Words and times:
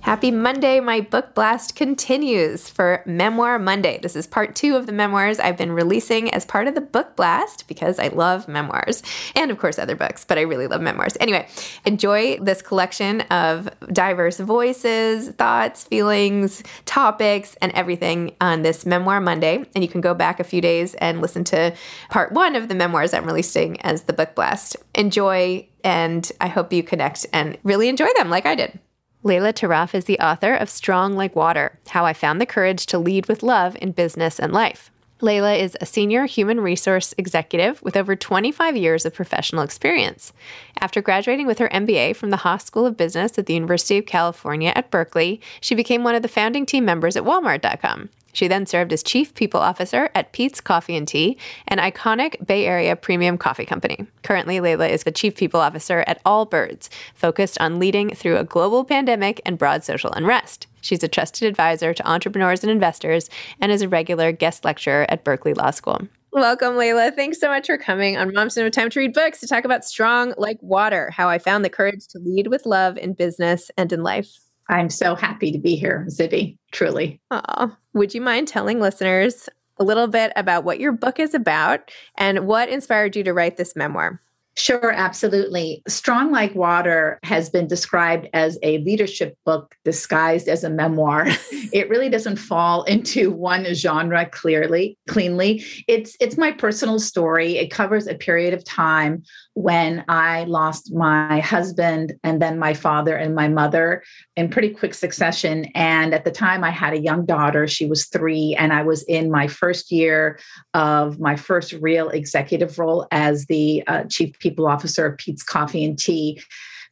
Happy 0.00 0.30
Monday. 0.30 0.80
My 0.80 1.00
book 1.00 1.34
blast 1.34 1.76
continues 1.76 2.70
for 2.70 3.02
Memoir 3.04 3.58
Monday. 3.58 3.98
This 4.00 4.16
is 4.16 4.26
part 4.26 4.54
two 4.54 4.74
of 4.74 4.86
the 4.86 4.92
memoirs 4.92 5.38
I've 5.38 5.58
been 5.58 5.72
releasing 5.72 6.32
as 6.32 6.46
part 6.46 6.66
of 6.66 6.74
the 6.74 6.80
book 6.80 7.14
blast 7.14 7.68
because 7.68 7.98
I 7.98 8.08
love 8.08 8.48
memoirs 8.48 9.02
and, 9.34 9.50
of 9.50 9.58
course, 9.58 9.78
other 9.78 9.96
books, 9.96 10.24
but 10.24 10.38
I 10.38 10.42
really 10.42 10.66
love 10.66 10.80
memoirs. 10.80 11.16
Anyway, 11.20 11.46
enjoy 11.84 12.38
this 12.38 12.62
collection 12.62 13.20
of 13.22 13.68
diverse 13.92 14.38
voices, 14.38 15.28
thoughts, 15.30 15.84
feelings, 15.84 16.62
topics, 16.86 17.56
and 17.60 17.70
everything 17.72 18.34
on 18.40 18.62
this 18.62 18.86
Memoir 18.86 19.20
Monday. 19.20 19.64
And 19.74 19.84
you 19.84 19.88
can 19.88 20.00
go 20.00 20.14
back 20.14 20.40
a 20.40 20.44
few 20.44 20.62
days 20.62 20.94
and 20.94 21.20
listen 21.20 21.44
to 21.44 21.74
part 22.08 22.32
one 22.32 22.56
of 22.56 22.68
the 22.68 22.74
memoirs 22.74 23.12
I'm 23.12 23.26
releasing 23.26 23.78
as 23.82 24.04
the 24.04 24.14
book 24.14 24.34
blast. 24.34 24.76
Enjoy, 24.94 25.68
and 25.84 26.30
I 26.40 26.48
hope 26.48 26.72
you 26.72 26.82
connect 26.82 27.26
and 27.32 27.58
really 27.62 27.88
enjoy 27.88 28.08
them 28.16 28.30
like 28.30 28.46
I 28.46 28.54
did. 28.54 28.78
Laila 29.24 29.52
Tarraf 29.52 29.96
is 29.96 30.04
the 30.04 30.20
author 30.20 30.54
of 30.54 30.70
Strong 30.70 31.16
Like 31.16 31.34
Water 31.34 31.80
How 31.88 32.04
I 32.04 32.12
Found 32.12 32.40
the 32.40 32.46
Courage 32.46 32.86
to 32.86 32.98
Lead 32.98 33.26
with 33.26 33.42
Love 33.42 33.76
in 33.82 33.90
Business 33.90 34.38
and 34.38 34.52
Life. 34.52 34.92
Laila 35.20 35.54
is 35.54 35.76
a 35.80 35.86
senior 35.86 36.26
human 36.26 36.60
resource 36.60 37.12
executive 37.18 37.82
with 37.82 37.96
over 37.96 38.14
25 38.14 38.76
years 38.76 39.04
of 39.04 39.14
professional 39.14 39.62
experience. 39.62 40.32
After 40.80 41.02
graduating 41.02 41.46
with 41.46 41.58
her 41.58 41.68
MBA 41.70 42.14
from 42.14 42.30
the 42.30 42.38
Haas 42.38 42.64
School 42.64 42.86
of 42.86 42.96
Business 42.96 43.36
at 43.36 43.46
the 43.46 43.54
University 43.54 43.98
of 43.98 44.06
California 44.06 44.72
at 44.76 44.92
Berkeley, 44.92 45.40
she 45.60 45.74
became 45.74 46.04
one 46.04 46.14
of 46.14 46.22
the 46.22 46.28
founding 46.28 46.64
team 46.64 46.84
members 46.84 47.16
at 47.16 47.24
Walmart.com. 47.24 48.10
She 48.32 48.46
then 48.46 48.66
served 48.66 48.92
as 48.92 49.02
chief 49.02 49.34
people 49.34 49.58
officer 49.58 50.10
at 50.14 50.30
Peet's 50.30 50.60
Coffee 50.60 50.96
and 50.96 51.08
Tea, 51.08 51.36
an 51.66 51.78
iconic 51.78 52.46
Bay 52.46 52.66
Area 52.66 52.94
premium 52.94 53.36
coffee 53.36 53.64
company. 53.64 54.06
Currently, 54.22 54.60
Laila 54.60 54.86
is 54.86 55.02
the 55.02 55.10
chief 55.10 55.34
people 55.34 55.58
officer 55.58 56.04
at 56.06 56.22
Allbirds, 56.22 56.88
focused 57.14 57.60
on 57.60 57.80
leading 57.80 58.10
through 58.10 58.36
a 58.36 58.44
global 58.44 58.84
pandemic 58.84 59.40
and 59.44 59.58
broad 59.58 59.82
social 59.82 60.12
unrest. 60.12 60.68
She's 60.80 61.02
a 61.02 61.08
trusted 61.08 61.48
advisor 61.48 61.92
to 61.94 62.08
entrepreneurs 62.08 62.62
and 62.62 62.70
investors 62.70 63.28
and 63.60 63.72
is 63.72 63.82
a 63.82 63.88
regular 63.88 64.32
guest 64.32 64.64
lecturer 64.64 65.06
at 65.08 65.24
Berkeley 65.24 65.54
Law 65.54 65.70
School. 65.70 66.08
Welcome, 66.32 66.76
Laila. 66.76 67.10
Thanks 67.10 67.40
so 67.40 67.48
much 67.48 67.66
for 67.66 67.78
coming 67.78 68.16
on 68.16 68.32
Moms 68.34 68.54
Don't 68.54 68.72
Time 68.72 68.90
to 68.90 68.98
Read 68.98 69.14
Books 69.14 69.40
to 69.40 69.46
talk 69.46 69.64
about 69.64 69.84
Strong 69.84 70.34
Like 70.36 70.58
Water, 70.60 71.10
how 71.10 71.28
I 71.28 71.38
found 71.38 71.64
the 71.64 71.70
courage 71.70 72.06
to 72.08 72.18
lead 72.18 72.48
with 72.48 72.66
love 72.66 72.98
in 72.98 73.14
business 73.14 73.70
and 73.76 73.92
in 73.92 74.02
life. 74.02 74.28
I'm 74.68 74.90
so 74.90 75.14
happy 75.14 75.50
to 75.50 75.58
be 75.58 75.74
here, 75.74 76.06
Zibby, 76.10 76.58
truly. 76.70 77.20
Aw. 77.30 77.74
Would 77.94 78.14
you 78.14 78.20
mind 78.20 78.46
telling 78.48 78.80
listeners 78.80 79.48
a 79.78 79.84
little 79.84 80.06
bit 80.06 80.32
about 80.36 80.64
what 80.64 80.80
your 80.80 80.92
book 80.92 81.18
is 81.18 81.32
about 81.32 81.90
and 82.18 82.46
what 82.46 82.68
inspired 82.68 83.16
you 83.16 83.24
to 83.24 83.32
write 83.32 83.56
this 83.56 83.74
memoir? 83.74 84.20
Sure, 84.58 84.90
absolutely. 84.90 85.82
Strong 85.86 86.32
Like 86.32 86.52
Water 86.56 87.20
has 87.22 87.48
been 87.48 87.68
described 87.68 88.28
as 88.34 88.58
a 88.64 88.78
leadership 88.78 89.38
book 89.46 89.76
disguised 89.84 90.48
as 90.48 90.64
a 90.64 90.70
memoir. 90.70 91.26
it 91.72 91.88
really 91.88 92.08
doesn't 92.08 92.38
fall 92.38 92.82
into 92.82 93.30
one 93.30 93.72
genre 93.72 94.26
clearly, 94.26 94.98
cleanly. 95.08 95.64
It's 95.86 96.16
it's 96.20 96.36
my 96.36 96.50
personal 96.50 96.98
story. 96.98 97.56
It 97.56 97.70
covers 97.70 98.08
a 98.08 98.16
period 98.16 98.52
of 98.52 98.64
time 98.64 99.22
when 99.58 100.04
I 100.06 100.44
lost 100.44 100.94
my 100.94 101.40
husband 101.40 102.14
and 102.22 102.40
then 102.40 102.60
my 102.60 102.74
father 102.74 103.16
and 103.16 103.34
my 103.34 103.48
mother 103.48 104.04
in 104.36 104.48
pretty 104.50 104.70
quick 104.70 104.94
succession. 104.94 105.64
And 105.74 106.14
at 106.14 106.24
the 106.24 106.30
time, 106.30 106.62
I 106.62 106.70
had 106.70 106.92
a 106.92 107.00
young 107.00 107.26
daughter. 107.26 107.66
She 107.66 107.84
was 107.84 108.06
three, 108.06 108.54
and 108.56 108.72
I 108.72 108.82
was 108.82 109.02
in 109.08 109.32
my 109.32 109.48
first 109.48 109.90
year 109.90 110.38
of 110.74 111.18
my 111.18 111.34
first 111.34 111.72
real 111.72 112.08
executive 112.10 112.78
role 112.78 113.08
as 113.10 113.46
the 113.46 113.82
uh, 113.88 114.04
chief 114.08 114.38
people 114.38 114.68
officer 114.68 115.06
of 115.06 115.18
Peet's 115.18 115.42
Coffee 115.42 115.84
and 115.84 115.98
Tea. 115.98 116.40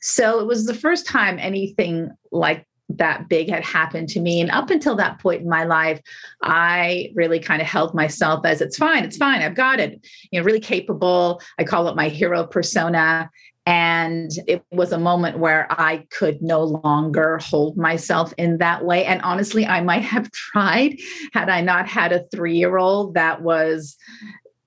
So 0.00 0.40
it 0.40 0.48
was 0.48 0.66
the 0.66 0.74
first 0.74 1.06
time 1.06 1.38
anything 1.38 2.10
like 2.32 2.66
that 2.88 3.28
big 3.28 3.50
had 3.50 3.64
happened 3.64 4.08
to 4.10 4.20
me. 4.20 4.40
And 4.40 4.50
up 4.50 4.70
until 4.70 4.94
that 4.96 5.18
point 5.18 5.42
in 5.42 5.48
my 5.48 5.64
life, 5.64 6.00
I 6.42 7.10
really 7.14 7.40
kind 7.40 7.60
of 7.60 7.68
held 7.68 7.94
myself 7.94 8.44
as 8.44 8.60
it's 8.60 8.76
fine, 8.76 9.04
it's 9.04 9.16
fine, 9.16 9.42
I've 9.42 9.54
got 9.54 9.80
it, 9.80 10.06
you 10.30 10.40
know, 10.40 10.44
really 10.44 10.60
capable. 10.60 11.40
I 11.58 11.64
call 11.64 11.88
it 11.88 11.96
my 11.96 12.08
hero 12.08 12.46
persona. 12.46 13.30
And 13.68 14.30
it 14.46 14.64
was 14.70 14.92
a 14.92 14.98
moment 14.98 15.40
where 15.40 15.66
I 15.68 16.06
could 16.10 16.40
no 16.40 16.62
longer 16.62 17.38
hold 17.38 17.76
myself 17.76 18.32
in 18.38 18.58
that 18.58 18.84
way. 18.84 19.04
And 19.04 19.20
honestly, 19.22 19.66
I 19.66 19.80
might 19.80 20.04
have 20.04 20.30
tried 20.32 21.00
had 21.32 21.48
I 21.48 21.62
not 21.62 21.88
had 21.88 22.12
a 22.12 22.22
three 22.28 22.56
year 22.56 22.78
old 22.78 23.14
that 23.14 23.42
was 23.42 23.96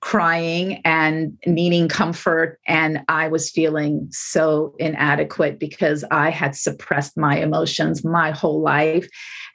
crying 0.00 0.80
and 0.84 1.36
needing 1.46 1.88
comfort. 1.88 2.58
And 2.66 3.02
I 3.08 3.28
was 3.28 3.50
feeling 3.50 4.08
so 4.10 4.74
inadequate 4.78 5.58
because 5.58 6.04
I 6.10 6.30
had 6.30 6.56
suppressed 6.56 7.18
my 7.18 7.38
emotions 7.38 8.04
my 8.04 8.30
whole 8.30 8.62
life. 8.62 9.08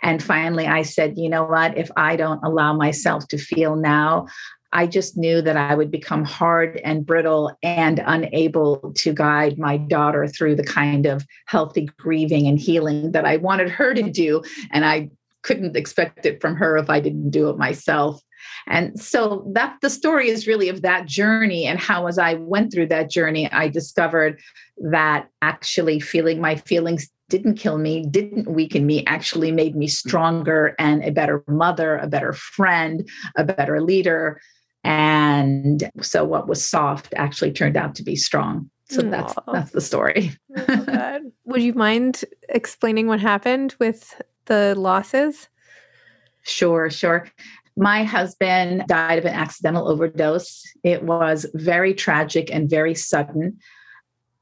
And 0.03 0.21
finally, 0.21 0.68
I 0.68 0.83
said, 0.83 1.18
you 1.18 1.30
know 1.30 1.44
what? 1.44 1.77
If 1.77 1.89
I 1.97 2.15
don't 2.15 2.44
allow 2.44 2.74
myself 2.74 3.27
to 3.30 3.38
feel 3.38 3.75
now, 3.75 4.27
I 4.71 4.88
just 4.88 5.18
knew 5.18 5.42
that 5.42 5.56
I 5.56 5.74
would 5.74 5.89
become 5.89 6.25
hard 6.25 6.81
and 6.83 7.06
brittle 7.06 7.57
and 7.63 8.03
unable 8.06 8.94
to 8.97 9.13
guide 9.13 9.57
my 9.57 9.77
daughter 9.77 10.27
through 10.27 10.56
the 10.56 10.65
kind 10.65 11.06
of 11.06 11.25
healthy 11.45 11.88
grieving 11.97 12.45
and 12.45 12.59
healing 12.59 13.13
that 13.13 13.25
I 13.25 13.38
wanted 13.38 13.69
her 13.69 13.94
to 13.94 14.09
do. 14.09 14.44
And 14.71 14.86
I 14.86 15.09
couldn't 15.44 15.77
expect 15.77 16.25
it 16.25 16.42
from 16.42 16.56
her 16.56 16.75
if 16.75 16.89
I 16.89 17.00
didn't 17.00 17.30
do 17.30 17.50
it 17.50 17.57
myself. 17.57 18.21
And 18.68 19.00
so 19.00 19.50
that 19.53 19.77
the 19.81 19.89
story 19.89 20.30
is 20.30 20.47
really 20.47 20.69
of 20.69 20.81
that 20.81 21.06
journey 21.07 21.65
and 21.65 21.80
how 21.80 22.07
as 22.07 22.18
I 22.18 22.36
went 22.36 22.74
through 22.74 22.88
that 22.88 23.09
journey 23.09 23.51
I 23.51 23.68
discovered 23.68 24.39
that 24.77 25.30
actually 25.42 26.00
feeling 26.00 26.42
my 26.42 26.56
feelings 26.56 27.09
didn't 27.30 27.56
kill 27.56 27.77
me, 27.77 28.06
didn't 28.06 28.47
weaken 28.47 28.86
me, 28.86 29.03
actually 29.06 29.51
made 29.51 29.75
me 29.75 29.88
stronger 29.88 30.75
and 30.77 31.03
a 31.03 31.12
better 31.12 31.44
mother, 31.47 31.97
a 31.97 32.07
better 32.07 32.33
friend, 32.33 33.07
a 33.36 33.44
better 33.44 33.81
leader. 33.81 34.39
And 34.83 35.89
so 36.01 36.24
what 36.24 36.47
was 36.47 36.63
soft 36.63 37.13
actually 37.15 37.51
turned 37.51 37.77
out 37.77 37.95
to 37.95 38.03
be 38.03 38.15
strong. 38.15 38.69
So 38.89 39.01
Aww. 39.01 39.12
that's 39.12 39.36
that's 39.51 39.71
the 39.71 39.81
story. 39.81 40.31
Would 41.45 41.63
you 41.63 41.74
mind 41.74 42.24
explaining 42.50 43.07
what 43.07 43.19
happened 43.19 43.75
with 43.80 44.21
the 44.45 44.75
losses? 44.77 45.50
Sure, 46.44 46.92
sure. 46.92 47.27
My 47.77 48.04
husband 48.04 48.83
died 48.88 49.19
of 49.19 49.25
an 49.25 49.33
accidental 49.33 49.88
overdose. 49.89 50.63
It 50.83 51.04
was 51.04 51.45
very 51.54 51.94
tragic 51.94 52.50
and 52.54 52.69
very 52.69 52.95
sudden, 52.95 53.57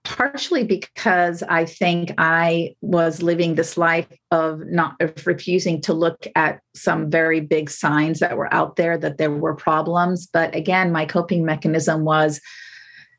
partially 0.04 0.64
because 0.64 1.42
I 1.44 1.66
think 1.66 2.14
I 2.18 2.76
was 2.82 3.24
living 3.24 3.56
this 3.56 3.76
life 3.76 4.08
of 4.30 4.62
not 4.68 4.96
of 5.00 5.26
refusing 5.26 5.82
to 5.82 5.94
look 5.94 6.28
at 6.36 6.60
some 6.76 7.10
very 7.10 7.40
big 7.40 7.70
signs 7.72 8.20
that 8.20 8.38
were 8.38 8.54
out 8.54 8.76
there 8.76 8.98
that 8.98 9.18
there 9.18 9.32
were 9.32 9.56
problems. 9.56 10.28
But 10.28 10.56
again, 10.56 10.92
my 10.92 11.06
coping 11.06 11.44
mechanism 11.44 12.06
was 12.06 12.40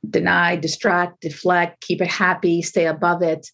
deny, 0.08 0.56
distract, 0.56 1.22
deflect, 1.22 1.80
keep 1.80 2.00
it 2.00 2.10
happy, 2.10 2.62
stay 2.62 2.86
above 2.86 3.22
it. 3.22 3.50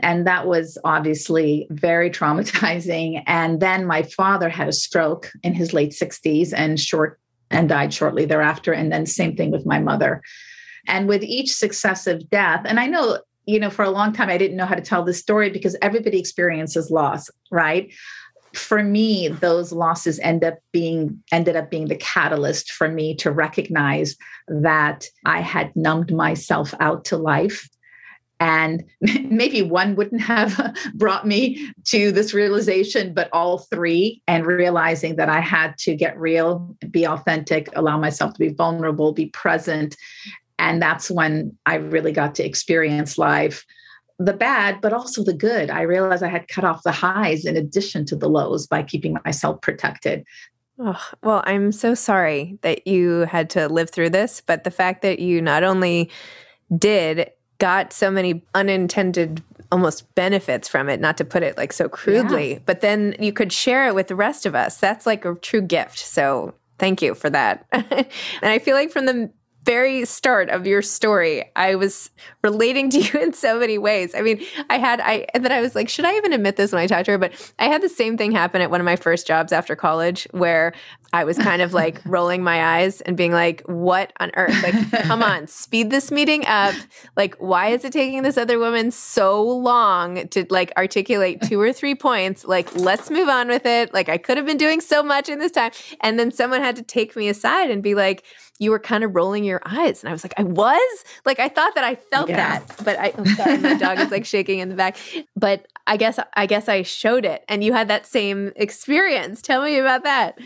And 0.00 0.26
that 0.26 0.46
was 0.46 0.78
obviously 0.84 1.66
very 1.70 2.10
traumatizing. 2.10 3.22
And 3.26 3.60
then 3.60 3.86
my 3.86 4.02
father 4.02 4.48
had 4.48 4.68
a 4.68 4.72
stroke 4.72 5.30
in 5.42 5.54
his 5.54 5.72
late 5.72 5.90
60s 5.92 6.52
and 6.54 6.78
short 6.80 7.20
and 7.50 7.68
died 7.68 7.94
shortly 7.94 8.24
thereafter. 8.24 8.72
And 8.72 8.92
then 8.92 9.06
same 9.06 9.36
thing 9.36 9.50
with 9.50 9.66
my 9.66 9.78
mother. 9.78 10.22
And 10.86 11.08
with 11.08 11.22
each 11.22 11.54
successive 11.54 12.28
death, 12.28 12.62
and 12.64 12.78
I 12.78 12.86
know, 12.86 13.20
you 13.46 13.58
know, 13.58 13.70
for 13.70 13.84
a 13.84 13.90
long 13.90 14.12
time 14.12 14.28
I 14.28 14.38
didn't 14.38 14.56
know 14.56 14.66
how 14.66 14.74
to 14.74 14.82
tell 14.82 15.04
this 15.04 15.18
story 15.18 15.50
because 15.50 15.76
everybody 15.80 16.18
experiences 16.18 16.90
loss, 16.90 17.30
right? 17.50 17.92
For 18.52 18.82
me, 18.82 19.28
those 19.28 19.72
losses 19.72 20.18
end 20.20 20.44
up 20.44 20.58
being 20.72 21.22
ended 21.32 21.56
up 21.56 21.70
being 21.70 21.88
the 21.88 21.96
catalyst 21.96 22.70
for 22.70 22.88
me 22.88 23.14
to 23.16 23.30
recognize 23.32 24.16
that 24.46 25.06
I 25.24 25.40
had 25.40 25.74
numbed 25.74 26.12
myself 26.12 26.74
out 26.78 27.04
to 27.06 27.16
life 27.16 27.68
and 28.44 28.84
maybe 29.30 29.62
one 29.62 29.96
wouldn't 29.96 30.20
have 30.20 30.76
brought 30.94 31.26
me 31.26 31.72
to 31.84 32.12
this 32.12 32.34
realization, 32.34 33.14
but 33.14 33.30
all 33.32 33.58
three, 33.58 34.22
and 34.28 34.44
realizing 34.44 35.16
that 35.16 35.30
I 35.30 35.40
had 35.40 35.78
to 35.78 35.96
get 35.96 36.18
real, 36.20 36.76
be 36.90 37.06
authentic, 37.06 37.70
allow 37.74 37.98
myself 37.98 38.34
to 38.34 38.38
be 38.38 38.50
vulnerable, 38.50 39.12
be 39.12 39.26
present. 39.30 39.96
And 40.58 40.80
that's 40.80 41.10
when 41.10 41.56
I 41.64 41.76
really 41.76 42.12
got 42.12 42.34
to 42.36 42.44
experience 42.44 43.16
life 43.16 43.64
the 44.20 44.32
bad, 44.32 44.80
but 44.80 44.92
also 44.92 45.24
the 45.24 45.34
good. 45.34 45.70
I 45.70 45.80
realized 45.80 46.22
I 46.22 46.28
had 46.28 46.46
cut 46.46 46.62
off 46.62 46.84
the 46.84 46.92
highs 46.92 47.44
in 47.44 47.56
addition 47.56 48.04
to 48.06 48.14
the 48.14 48.28
lows 48.28 48.64
by 48.64 48.84
keeping 48.84 49.16
myself 49.24 49.60
protected. 49.60 50.24
Oh, 50.78 51.04
well, 51.24 51.42
I'm 51.46 51.72
so 51.72 51.94
sorry 51.94 52.56
that 52.62 52.86
you 52.86 53.20
had 53.22 53.50
to 53.50 53.68
live 53.68 53.90
through 53.90 54.10
this, 54.10 54.40
but 54.40 54.62
the 54.62 54.70
fact 54.70 55.02
that 55.02 55.18
you 55.18 55.42
not 55.42 55.64
only 55.64 56.12
did 56.78 57.28
got 57.58 57.92
so 57.92 58.10
many 58.10 58.42
unintended 58.54 59.42
almost 59.72 60.12
benefits 60.14 60.68
from 60.68 60.88
it 60.88 61.00
not 61.00 61.16
to 61.16 61.24
put 61.24 61.42
it 61.42 61.56
like 61.56 61.72
so 61.72 61.88
crudely 61.88 62.52
yeah. 62.52 62.58
but 62.66 62.80
then 62.80 63.16
you 63.18 63.32
could 63.32 63.52
share 63.52 63.88
it 63.88 63.94
with 63.94 64.08
the 64.08 64.14
rest 64.14 64.46
of 64.46 64.54
us 64.54 64.76
that's 64.76 65.06
like 65.06 65.24
a 65.24 65.34
true 65.36 65.62
gift 65.62 65.98
so 65.98 66.54
thank 66.78 67.02
you 67.02 67.14
for 67.14 67.30
that 67.30 67.66
and 67.72 68.06
i 68.42 68.58
feel 68.58 68.74
like 68.74 68.90
from 68.90 69.06
the 69.06 69.30
very 69.64 70.04
start 70.04 70.50
of 70.50 70.66
your 70.66 70.82
story, 70.82 71.50
I 71.56 71.74
was 71.74 72.10
relating 72.42 72.90
to 72.90 73.00
you 73.00 73.20
in 73.20 73.32
so 73.32 73.58
many 73.58 73.78
ways. 73.78 74.14
I 74.14 74.20
mean, 74.20 74.44
I 74.70 74.78
had 74.78 75.00
I 75.00 75.26
and 75.34 75.44
then 75.44 75.52
I 75.52 75.60
was 75.60 75.74
like, 75.74 75.88
should 75.88 76.04
I 76.04 76.16
even 76.16 76.32
admit 76.32 76.56
this 76.56 76.72
when 76.72 76.80
I 76.80 76.86
talked 76.86 77.06
to 77.06 77.12
her? 77.12 77.18
But 77.18 77.52
I 77.58 77.66
had 77.66 77.82
the 77.82 77.88
same 77.88 78.16
thing 78.16 78.32
happen 78.32 78.60
at 78.60 78.70
one 78.70 78.80
of 78.80 78.84
my 78.84 78.96
first 78.96 79.26
jobs 79.26 79.52
after 79.52 79.74
college 79.74 80.28
where 80.32 80.72
I 81.14 81.22
was 81.22 81.38
kind 81.38 81.62
of 81.62 81.72
like 81.72 82.00
rolling 82.04 82.42
my 82.42 82.80
eyes 82.80 83.00
and 83.00 83.16
being 83.16 83.30
like, 83.30 83.62
what 83.66 84.12
on 84.18 84.32
earth? 84.34 84.60
Like, 84.64 85.04
come 85.04 85.22
on, 85.22 85.46
speed 85.46 85.90
this 85.90 86.10
meeting 86.10 86.44
up. 86.44 86.74
Like, 87.16 87.36
why 87.36 87.68
is 87.68 87.84
it 87.84 87.92
taking 87.92 88.24
this 88.24 88.36
other 88.36 88.58
woman 88.58 88.90
so 88.90 89.40
long 89.40 90.26
to 90.30 90.44
like 90.50 90.72
articulate 90.76 91.40
two 91.42 91.60
or 91.60 91.72
three 91.72 91.94
points? 91.94 92.44
Like, 92.44 92.74
let's 92.74 93.10
move 93.10 93.28
on 93.28 93.46
with 93.46 93.64
it. 93.64 93.94
Like, 93.94 94.08
I 94.08 94.18
could 94.18 94.36
have 94.36 94.44
been 94.44 94.56
doing 94.56 94.80
so 94.80 95.04
much 95.04 95.28
in 95.28 95.38
this 95.38 95.52
time. 95.52 95.70
And 96.00 96.18
then 96.18 96.32
someone 96.32 96.60
had 96.60 96.74
to 96.76 96.82
take 96.82 97.14
me 97.14 97.28
aside 97.28 97.70
and 97.70 97.80
be 97.80 97.94
like, 97.94 98.24
you 98.58 98.72
were 98.72 98.80
kind 98.80 99.04
of 99.04 99.14
rolling 99.14 99.44
your 99.44 99.62
eyes. 99.64 100.02
And 100.02 100.08
I 100.08 100.12
was 100.12 100.24
like, 100.24 100.34
I 100.36 100.42
was? 100.42 101.04
Like, 101.24 101.38
I 101.38 101.48
thought 101.48 101.76
that 101.76 101.84
I 101.84 101.94
felt 101.94 102.28
yeah. 102.28 102.58
that. 102.58 102.84
But 102.84 102.98
I, 102.98 103.08
am 103.16 103.26
sorry, 103.26 103.58
my 103.58 103.74
dog 103.74 104.00
is 104.00 104.10
like 104.10 104.24
shaking 104.24 104.58
in 104.58 104.68
the 104.68 104.74
back. 104.74 104.96
But 105.36 105.68
I 105.86 105.96
guess, 105.96 106.18
I 106.34 106.46
guess 106.46 106.68
I 106.68 106.82
showed 106.82 107.24
it. 107.24 107.44
And 107.48 107.62
you 107.62 107.72
had 107.72 107.86
that 107.86 108.04
same 108.04 108.52
experience. 108.56 109.42
Tell 109.42 109.62
me 109.62 109.78
about 109.78 110.02
that. 110.02 110.38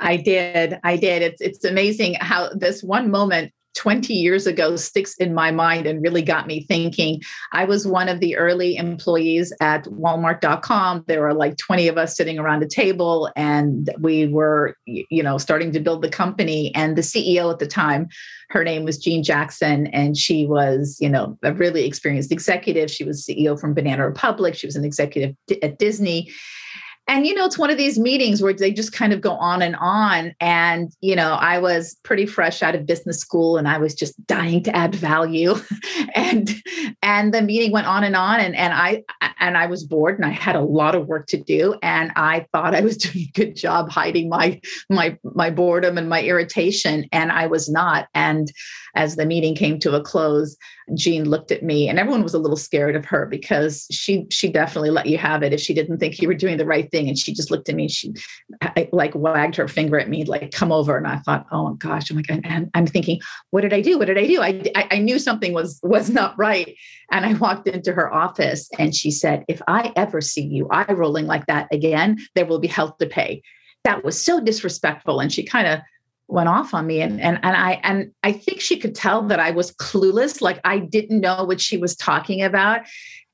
I 0.00 0.16
did. 0.16 0.78
I 0.84 0.96
did. 0.96 1.22
It's 1.22 1.40
it's 1.40 1.64
amazing 1.64 2.14
how 2.20 2.50
this 2.54 2.82
one 2.82 3.10
moment 3.10 3.52
20 3.74 4.12
years 4.12 4.46
ago 4.46 4.76
sticks 4.76 5.14
in 5.16 5.32
my 5.34 5.50
mind 5.50 5.86
and 5.86 6.02
really 6.02 6.22
got 6.22 6.46
me 6.46 6.64
thinking. 6.66 7.20
I 7.52 7.64
was 7.64 7.86
one 7.86 8.08
of 8.08 8.20
the 8.20 8.36
early 8.36 8.76
employees 8.76 9.52
at 9.60 9.84
walmart.com. 9.84 11.04
There 11.06 11.22
were 11.22 11.32
like 11.34 11.56
20 11.56 11.88
of 11.88 11.96
us 11.96 12.14
sitting 12.14 12.38
around 12.38 12.62
a 12.62 12.68
table 12.68 13.30
and 13.34 13.88
we 13.98 14.26
were 14.26 14.76
you 14.86 15.22
know 15.22 15.38
starting 15.38 15.72
to 15.72 15.80
build 15.80 16.02
the 16.02 16.10
company 16.10 16.74
and 16.74 16.96
the 16.96 17.02
CEO 17.02 17.50
at 17.50 17.58
the 17.58 17.66
time 17.66 18.08
her 18.52 18.64
name 18.64 18.84
was 18.84 18.98
Jeanne 18.98 19.22
Jackson 19.22 19.86
and 19.88 20.14
she 20.14 20.46
was, 20.46 20.98
you 21.00 21.08
know, 21.08 21.38
a 21.42 21.54
really 21.54 21.86
experienced 21.86 22.30
executive. 22.30 22.90
She 22.90 23.02
was 23.02 23.24
CEO 23.24 23.58
from 23.58 23.72
Banana 23.72 24.06
Republic. 24.06 24.54
She 24.54 24.66
was 24.66 24.76
an 24.76 24.84
executive 24.84 25.34
at 25.62 25.78
Disney 25.78 26.30
and 27.08 27.26
you 27.26 27.34
know 27.34 27.44
it's 27.44 27.58
one 27.58 27.70
of 27.70 27.76
these 27.76 27.98
meetings 27.98 28.42
where 28.42 28.52
they 28.52 28.72
just 28.72 28.92
kind 28.92 29.12
of 29.12 29.20
go 29.20 29.32
on 29.32 29.62
and 29.62 29.76
on. 29.76 30.34
And 30.40 30.92
you 31.00 31.16
know 31.16 31.34
i 31.34 31.58
was 31.58 31.96
pretty 32.02 32.26
fresh 32.26 32.62
out 32.62 32.74
of 32.74 32.86
business 32.86 33.18
school 33.18 33.56
and 33.56 33.68
i 33.68 33.78
was 33.78 33.94
just 33.94 34.26
dying 34.26 34.62
to 34.64 34.76
add 34.76 34.94
value. 34.94 35.54
And 36.14 36.50
and 37.02 37.32
the 37.32 37.42
meeting 37.42 37.72
went 37.72 37.86
on 37.86 38.04
and 38.04 38.14
on 38.16 38.38
and 38.40 38.54
and 38.54 38.72
i 38.74 39.02
and 39.38 39.56
i 39.56 39.66
was 39.66 39.84
bored 39.84 40.16
and 40.16 40.26
i 40.26 40.30
had 40.30 40.56
a 40.56 40.60
lot 40.60 40.94
of 40.94 41.06
work 41.06 41.26
to 41.28 41.36
do. 41.36 41.74
And 41.82 42.12
i 42.16 42.46
thought 42.52 42.74
i 42.74 42.80
was 42.80 42.96
doing 42.98 43.26
a 43.28 43.32
good 43.32 43.56
job 43.56 43.90
hiding 43.90 44.28
my 44.28 44.60
my 44.90 45.16
my 45.22 45.50
boredom 45.50 45.98
and 45.98 46.08
my 46.08 46.22
irritation. 46.22 47.06
And 47.12 47.32
i 47.32 47.46
was 47.46 47.68
not. 47.68 48.08
And 48.14 48.52
as 48.94 49.16
the 49.16 49.26
meeting 49.26 49.54
came 49.54 49.78
to 49.78 49.94
a 49.94 50.00
close 50.02 50.56
Jeanne 50.94 51.28
looked 51.28 51.50
at 51.50 51.62
me 51.62 51.88
and 51.88 51.98
everyone 51.98 52.22
was 52.22 52.34
a 52.34 52.38
little 52.38 52.56
scared 52.56 52.96
of 52.96 53.04
her 53.06 53.26
because 53.26 53.86
she 53.90 54.26
she 54.30 54.50
definitely 54.50 54.90
let 54.90 55.06
you 55.06 55.18
have 55.18 55.42
it 55.42 55.52
if 55.52 55.60
she 55.60 55.74
didn't 55.74 55.98
think 55.98 56.20
you 56.20 56.28
were 56.28 56.34
doing 56.34 56.56
the 56.56 56.66
right 56.66 56.90
thing. 56.90 57.08
And 57.08 57.16
she 57.16 57.32
just 57.32 57.50
looked 57.50 57.68
at 57.68 57.74
me 57.74 57.88
she 57.88 58.14
like 58.92 59.14
wagged 59.14 59.56
her 59.56 59.68
finger 59.68 59.98
at 59.98 60.08
me 60.08 60.24
like 60.24 60.50
come 60.50 60.72
over. 60.72 60.96
And 60.96 61.06
I 61.06 61.18
thought 61.18 61.46
oh 61.52 61.74
gosh. 61.74 62.10
I'm 62.10 62.16
like 62.16 62.30
and 62.30 62.70
I'm 62.74 62.86
thinking 62.86 63.20
what 63.50 63.62
did 63.62 63.72
I 63.72 63.80
do? 63.80 63.98
What 63.98 64.06
did 64.06 64.18
I 64.18 64.26
do? 64.26 64.40
I, 64.40 64.62
I 64.74 64.88
I 64.92 64.98
knew 64.98 65.18
something 65.18 65.52
was 65.52 65.78
was 65.82 66.10
not 66.10 66.38
right. 66.38 66.74
And 67.10 67.24
I 67.24 67.34
walked 67.34 67.68
into 67.68 67.92
her 67.92 68.12
office 68.12 68.68
and 68.78 68.94
she 68.94 69.10
said 69.10 69.44
if 69.48 69.62
I 69.68 69.92
ever 69.96 70.20
see 70.20 70.42
you 70.42 70.68
eye 70.70 70.92
rolling 70.92 71.26
like 71.26 71.46
that 71.46 71.68
again 71.72 72.18
there 72.34 72.46
will 72.46 72.58
be 72.58 72.68
hell 72.68 72.96
to 72.98 73.06
pay. 73.06 73.42
That 73.84 74.04
was 74.04 74.22
so 74.22 74.40
disrespectful. 74.40 75.18
And 75.18 75.32
she 75.32 75.42
kind 75.42 75.66
of 75.66 75.80
went 76.32 76.48
off 76.48 76.74
on 76.74 76.86
me 76.86 77.00
and 77.00 77.20
and 77.20 77.38
and 77.42 77.56
I 77.56 77.80
and 77.82 78.10
I 78.22 78.32
think 78.32 78.60
she 78.60 78.78
could 78.78 78.94
tell 78.94 79.22
that 79.28 79.38
I 79.38 79.50
was 79.50 79.72
clueless 79.72 80.40
like 80.40 80.60
I 80.64 80.78
didn't 80.78 81.20
know 81.20 81.44
what 81.44 81.60
she 81.60 81.76
was 81.76 81.94
talking 81.94 82.42
about 82.42 82.80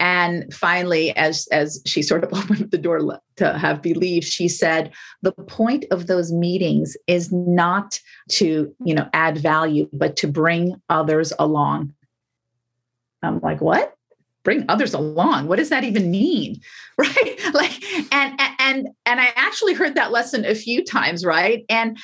and 0.00 0.52
finally 0.52 1.16
as 1.16 1.46
as 1.52 1.80
she 1.86 2.02
sort 2.02 2.24
of 2.24 2.32
opened 2.38 2.70
the 2.70 2.78
door 2.78 3.20
to 3.36 3.56
have 3.56 3.82
believe 3.82 4.24
she 4.24 4.48
said 4.48 4.92
the 5.22 5.32
point 5.32 5.84
of 5.90 6.08
those 6.08 6.32
meetings 6.32 6.96
is 7.06 7.30
not 7.32 8.00
to 8.30 8.74
you 8.84 8.94
know 8.94 9.08
add 9.12 9.38
value 9.38 9.88
but 9.92 10.16
to 10.16 10.26
bring 10.26 10.74
others 10.88 11.32
along 11.38 11.94
I'm 13.22 13.40
like, 13.40 13.60
what? 13.60 13.94
Bring 14.44 14.64
others 14.68 14.94
along. 14.94 15.48
What 15.48 15.56
does 15.56 15.68
that 15.70 15.84
even 15.84 16.10
mean? 16.10 16.60
Right. 16.98 17.38
Like, 17.54 17.80
and, 18.12 18.40
and, 18.58 18.88
and 19.06 19.20
I 19.20 19.30
actually 19.36 19.74
heard 19.74 19.94
that 19.94 20.10
lesson 20.10 20.44
a 20.44 20.56
few 20.56 20.84
times. 20.84 21.24
Right. 21.24 21.64
And 21.68 21.96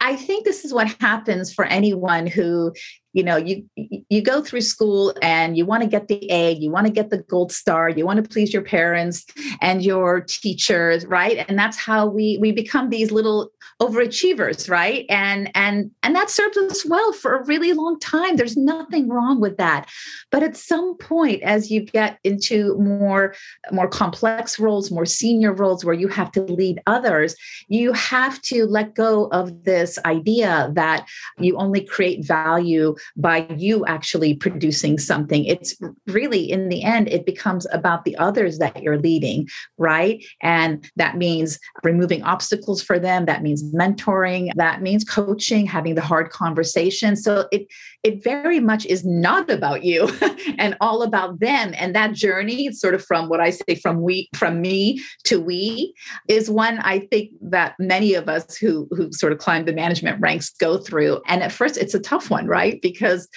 I 0.00 0.16
think 0.16 0.44
this 0.44 0.64
is 0.64 0.72
what 0.72 0.94
happens 1.00 1.52
for 1.52 1.64
anyone 1.64 2.26
who 2.26 2.72
you 3.12 3.22
know 3.22 3.36
you 3.36 3.68
you 3.76 4.22
go 4.22 4.42
through 4.42 4.60
school 4.60 5.14
and 5.22 5.56
you 5.56 5.66
want 5.66 5.82
to 5.82 5.88
get 5.88 6.08
the 6.08 6.30
a 6.30 6.52
you 6.52 6.70
want 6.70 6.86
to 6.86 6.92
get 6.92 7.10
the 7.10 7.18
gold 7.18 7.52
star 7.52 7.88
you 7.88 8.06
want 8.06 8.22
to 8.22 8.28
please 8.28 8.52
your 8.52 8.62
parents 8.62 9.26
and 9.60 9.84
your 9.84 10.20
teachers 10.20 11.06
right? 11.06 11.44
And 11.48 11.58
that's 11.58 11.76
how 11.76 12.06
we 12.06 12.38
we 12.40 12.52
become 12.52 12.88
these 12.88 13.10
little 13.10 13.50
overachievers 13.80 14.70
right? 14.70 15.04
And 15.08 15.50
and 15.54 15.90
and 16.02 16.14
that 16.14 16.30
serves 16.30 16.56
us 16.56 16.86
well 16.86 17.12
for 17.12 17.36
a 17.36 17.44
really 17.46 17.72
long 17.72 17.98
time. 17.98 18.36
There's 18.36 18.56
nothing 18.56 19.08
wrong 19.08 19.40
with 19.40 19.56
that. 19.56 19.88
But 20.30 20.42
at 20.42 20.56
some 20.56 20.96
point 20.98 21.42
as 21.42 21.70
you 21.70 21.82
get 21.82 22.18
into 22.24 22.76
more 22.78 23.34
more 23.72 23.88
complex 23.88 24.58
roles 24.58 24.90
more 24.90 25.06
senior 25.06 25.52
roles 25.52 25.84
where 25.84 25.94
you 25.94 26.08
have 26.08 26.30
to 26.32 26.42
lead 26.42 26.80
others 26.86 27.34
you 27.68 27.92
have 27.92 28.40
to 28.42 28.66
let 28.66 28.94
go 28.94 29.26
of 29.26 29.64
this 29.64 29.98
idea 30.04 30.70
that 30.74 31.06
you 31.38 31.56
only 31.56 31.80
create 31.84 32.24
value 32.24 32.94
by 33.16 33.46
you 33.56 33.84
actually 33.86 34.34
producing 34.34 34.98
something. 34.98 35.44
It's 35.44 35.76
really, 36.06 36.50
in 36.50 36.68
the 36.68 36.82
end, 36.82 37.08
it 37.08 37.26
becomes 37.26 37.66
about 37.72 38.04
the 38.04 38.16
others 38.16 38.58
that 38.58 38.82
you're 38.82 38.98
leading, 38.98 39.48
right? 39.78 40.24
And 40.42 40.88
that 40.96 41.16
means 41.16 41.58
removing 41.82 42.22
obstacles 42.22 42.82
for 42.82 42.98
them. 42.98 43.26
That 43.26 43.42
means 43.42 43.62
mentoring. 43.74 44.50
That 44.56 44.82
means 44.82 45.04
coaching, 45.04 45.66
having 45.66 45.94
the 45.94 46.00
hard 46.00 46.30
conversation. 46.30 47.16
So 47.16 47.48
it 47.52 47.66
it 48.02 48.24
very 48.24 48.60
much 48.60 48.86
is 48.86 49.04
not 49.04 49.50
about 49.50 49.84
you 49.84 50.08
and 50.58 50.74
all 50.80 51.02
about 51.02 51.38
them. 51.40 51.74
And 51.76 51.94
that 51.94 52.14
journey, 52.14 52.72
sort 52.72 52.94
of 52.94 53.04
from 53.04 53.28
what 53.28 53.40
I 53.40 53.50
say 53.50 53.74
from 53.74 54.00
we 54.00 54.28
from 54.34 54.60
me 54.60 55.02
to 55.24 55.40
we, 55.40 55.94
is 56.28 56.50
one 56.50 56.78
I 56.78 57.00
think 57.00 57.30
that 57.42 57.74
many 57.78 58.14
of 58.14 58.28
us 58.28 58.56
who 58.56 58.88
who 58.90 59.12
sort 59.12 59.32
of 59.32 59.38
climb 59.38 59.64
the 59.64 59.72
management 59.72 60.20
ranks 60.20 60.50
go 60.50 60.78
through. 60.78 61.20
And 61.26 61.42
at 61.42 61.52
first 61.52 61.76
it's 61.76 61.94
a 61.94 62.00
tough 62.00 62.30
one, 62.30 62.46
right? 62.46 62.80
Because 62.92 63.28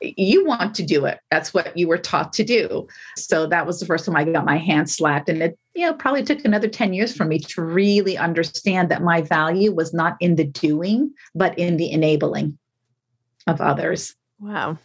you 0.00 0.44
want 0.44 0.74
to 0.76 0.82
do 0.82 1.04
it. 1.04 1.18
That's 1.30 1.52
what 1.52 1.76
you 1.76 1.88
were 1.88 1.98
taught 1.98 2.32
to 2.34 2.44
do. 2.44 2.86
So 3.16 3.46
that 3.46 3.66
was 3.66 3.80
the 3.80 3.86
first 3.86 4.04
time 4.04 4.16
I 4.16 4.24
got 4.24 4.44
my 4.44 4.58
hand 4.58 4.90
slapped. 4.90 5.28
And 5.28 5.42
it 5.42 5.58
you 5.74 5.86
know 5.86 5.94
probably 5.94 6.22
took 6.22 6.44
another 6.44 6.68
10 6.68 6.92
years 6.92 7.16
for 7.16 7.24
me 7.24 7.38
to 7.38 7.62
really 7.62 8.18
understand 8.18 8.90
that 8.90 9.02
my 9.02 9.22
value 9.22 9.72
was 9.72 9.94
not 9.94 10.16
in 10.20 10.36
the 10.36 10.44
doing 10.44 11.12
but 11.34 11.58
in 11.58 11.76
the 11.76 11.90
enabling 11.90 12.58
of 13.46 13.60
others. 13.60 14.14
Wow. 14.38 14.78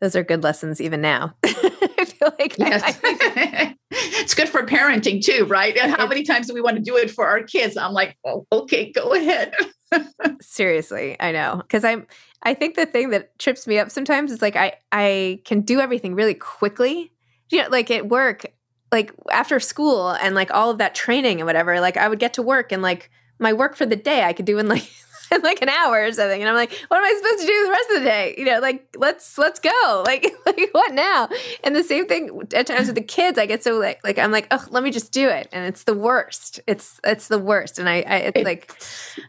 Those 0.00 0.16
are 0.16 0.24
good 0.24 0.42
lessons 0.42 0.80
even 0.80 1.00
now. 1.00 1.34
I 1.44 2.04
feel 2.04 2.34
like 2.38 2.58
yes. 2.58 2.82
I, 2.84 3.76
it's 3.90 4.34
good 4.34 4.48
for 4.48 4.64
parenting 4.64 5.24
too, 5.24 5.44
right? 5.44 5.76
And 5.76 5.92
how 5.92 6.06
many 6.06 6.22
times 6.22 6.46
do 6.46 6.54
we 6.54 6.60
want 6.60 6.76
to 6.76 6.82
do 6.82 6.96
it 6.96 7.10
for 7.10 7.26
our 7.26 7.42
kids? 7.42 7.76
I'm 7.76 7.92
like, 7.92 8.16
oh, 8.24 8.46
okay, 8.50 8.90
go 8.90 9.12
ahead. 9.12 9.54
Seriously, 10.40 11.16
I 11.20 11.32
know. 11.32 11.56
Because 11.58 11.84
I'm 11.84 12.06
I 12.42 12.54
think 12.54 12.74
the 12.74 12.86
thing 12.86 13.10
that 13.10 13.38
trips 13.38 13.66
me 13.66 13.78
up 13.78 13.90
sometimes 13.90 14.32
is 14.32 14.42
like 14.42 14.56
I 14.56 14.74
I 14.90 15.40
can 15.44 15.60
do 15.60 15.80
everything 15.80 16.14
really 16.14 16.34
quickly. 16.34 17.12
You 17.50 17.62
know, 17.62 17.68
like 17.70 17.90
at 17.90 18.08
work, 18.08 18.46
like 18.90 19.12
after 19.30 19.60
school 19.60 20.10
and 20.10 20.34
like 20.34 20.50
all 20.52 20.70
of 20.70 20.78
that 20.78 20.94
training 20.94 21.40
and 21.40 21.46
whatever, 21.46 21.80
like 21.80 21.96
I 21.96 22.08
would 22.08 22.18
get 22.18 22.34
to 22.34 22.42
work 22.42 22.72
and 22.72 22.82
like 22.82 23.10
my 23.38 23.52
work 23.52 23.76
for 23.76 23.86
the 23.86 23.96
day 23.96 24.24
I 24.24 24.32
could 24.32 24.46
do 24.46 24.58
in 24.58 24.68
like 24.68 24.88
in 25.32 25.40
like 25.42 25.62
an 25.62 25.68
hour 25.68 26.04
or 26.04 26.12
something. 26.12 26.40
And 26.40 26.48
I'm 26.48 26.54
like, 26.54 26.72
what 26.88 26.98
am 26.98 27.04
I 27.04 27.14
supposed 27.16 27.40
to 27.40 27.46
do 27.46 27.64
the 27.64 27.70
rest 27.70 27.90
of 27.90 28.02
the 28.02 28.04
day? 28.04 28.34
You 28.38 28.44
know, 28.44 28.60
like 28.60 28.96
let's 28.96 29.38
let's 29.38 29.60
go. 29.60 29.70
Like 30.12 30.30
like 30.44 30.68
what 30.72 30.92
now? 30.92 31.28
And 31.64 31.74
the 31.74 31.82
same 31.82 32.06
thing 32.06 32.42
at 32.54 32.66
times 32.66 32.86
with 32.86 32.96
the 32.96 33.02
kids. 33.02 33.38
I 33.38 33.46
get 33.46 33.62
so 33.62 33.78
like 33.78 34.00
like 34.04 34.18
I'm 34.18 34.30
like, 34.30 34.46
oh, 34.50 34.64
let 34.70 34.82
me 34.82 34.90
just 34.90 35.10
do 35.10 35.28
it. 35.28 35.48
And 35.52 35.66
it's 35.66 35.84
the 35.84 35.94
worst. 35.94 36.60
It's 36.66 37.00
it's 37.04 37.28
the 37.28 37.38
worst. 37.38 37.78
And 37.78 37.88
I, 37.88 38.02
I 38.02 38.16
it's, 38.16 38.36
it's 38.36 38.44
like 38.44 38.82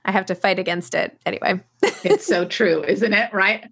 I 0.04 0.12
have 0.12 0.26
to 0.26 0.36
fight 0.36 0.60
against 0.60 0.94
it 0.94 1.18
anyway. 1.26 1.64
it's 2.04 2.26
so 2.26 2.46
true, 2.46 2.84
isn't 2.84 3.14
it? 3.14 3.32
Right? 3.34 3.66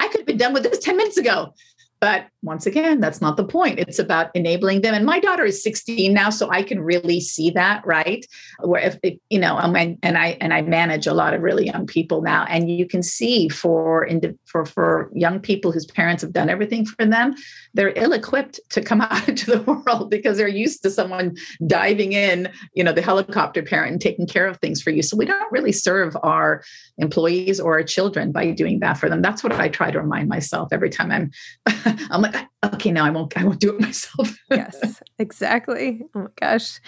I 0.00 0.08
could 0.08 0.20
have 0.20 0.26
been 0.26 0.38
done 0.38 0.52
with 0.52 0.64
this 0.64 0.78
10 0.78 0.96
minutes 0.96 1.16
ago. 1.16 1.54
But 2.00 2.28
once 2.42 2.64
again, 2.64 3.00
that's 3.00 3.20
not 3.20 3.36
the 3.36 3.44
point. 3.44 3.78
It's 3.78 3.98
about 3.98 4.30
enabling 4.34 4.80
them. 4.80 4.94
And 4.94 5.04
my 5.04 5.20
daughter 5.20 5.44
is 5.44 5.62
16 5.62 6.14
now, 6.14 6.30
so 6.30 6.50
I 6.50 6.62
can 6.62 6.80
really 6.80 7.20
see 7.20 7.50
that, 7.50 7.86
right? 7.86 8.24
Where 8.60 8.80
if 8.80 8.98
you 9.28 9.38
know, 9.38 9.58
um, 9.58 9.76
and, 9.76 9.98
and 10.02 10.16
I 10.16 10.38
and 10.40 10.54
I 10.54 10.62
manage 10.62 11.06
a 11.06 11.12
lot 11.12 11.34
of 11.34 11.42
really 11.42 11.66
young 11.66 11.86
people 11.86 12.22
now, 12.22 12.46
and 12.48 12.70
you 12.70 12.86
can 12.86 13.02
see 13.02 13.50
for 13.50 14.08
for 14.46 14.64
for 14.64 15.10
young 15.14 15.40
people 15.40 15.72
whose 15.72 15.84
parents 15.84 16.22
have 16.22 16.32
done 16.32 16.48
everything 16.48 16.86
for 16.86 17.04
them, 17.04 17.34
they're 17.74 17.92
ill-equipped 17.94 18.58
to 18.70 18.80
come 18.80 19.00
out 19.02 19.28
into 19.28 19.50
the 19.50 19.60
world 19.60 20.10
because 20.10 20.38
they're 20.38 20.48
used 20.48 20.82
to 20.82 20.90
someone 20.90 21.36
diving 21.66 22.12
in, 22.12 22.50
you 22.74 22.82
know, 22.82 22.92
the 22.92 23.02
helicopter 23.02 23.62
parent 23.62 23.92
and 23.92 24.00
taking 24.00 24.26
care 24.26 24.46
of 24.46 24.56
things 24.58 24.80
for 24.80 24.90
you. 24.90 25.02
So 25.02 25.16
we 25.18 25.26
don't 25.26 25.52
really 25.52 25.72
serve 25.72 26.16
our 26.22 26.62
employees 26.96 27.60
or 27.60 27.74
our 27.74 27.82
children 27.82 28.32
by 28.32 28.50
doing 28.52 28.80
that 28.80 28.96
for 28.96 29.10
them. 29.10 29.20
That's 29.20 29.42
what 29.42 29.52
I 29.52 29.68
try 29.68 29.90
to 29.90 30.00
remind 30.00 30.30
myself 30.30 30.70
every 30.72 30.88
time 30.88 31.10
I'm 31.12 31.30
I'm 32.10 32.22
like, 32.22 32.34
okay, 32.64 32.90
now 32.90 33.04
I 33.04 33.10
won't, 33.10 33.36
I 33.36 33.44
won't 33.44 33.60
do 33.60 33.74
it 33.74 33.80
myself. 33.80 34.36
yes, 34.50 35.02
exactly. 35.18 36.02
Oh 36.14 36.20
my 36.20 36.30
gosh. 36.36 36.80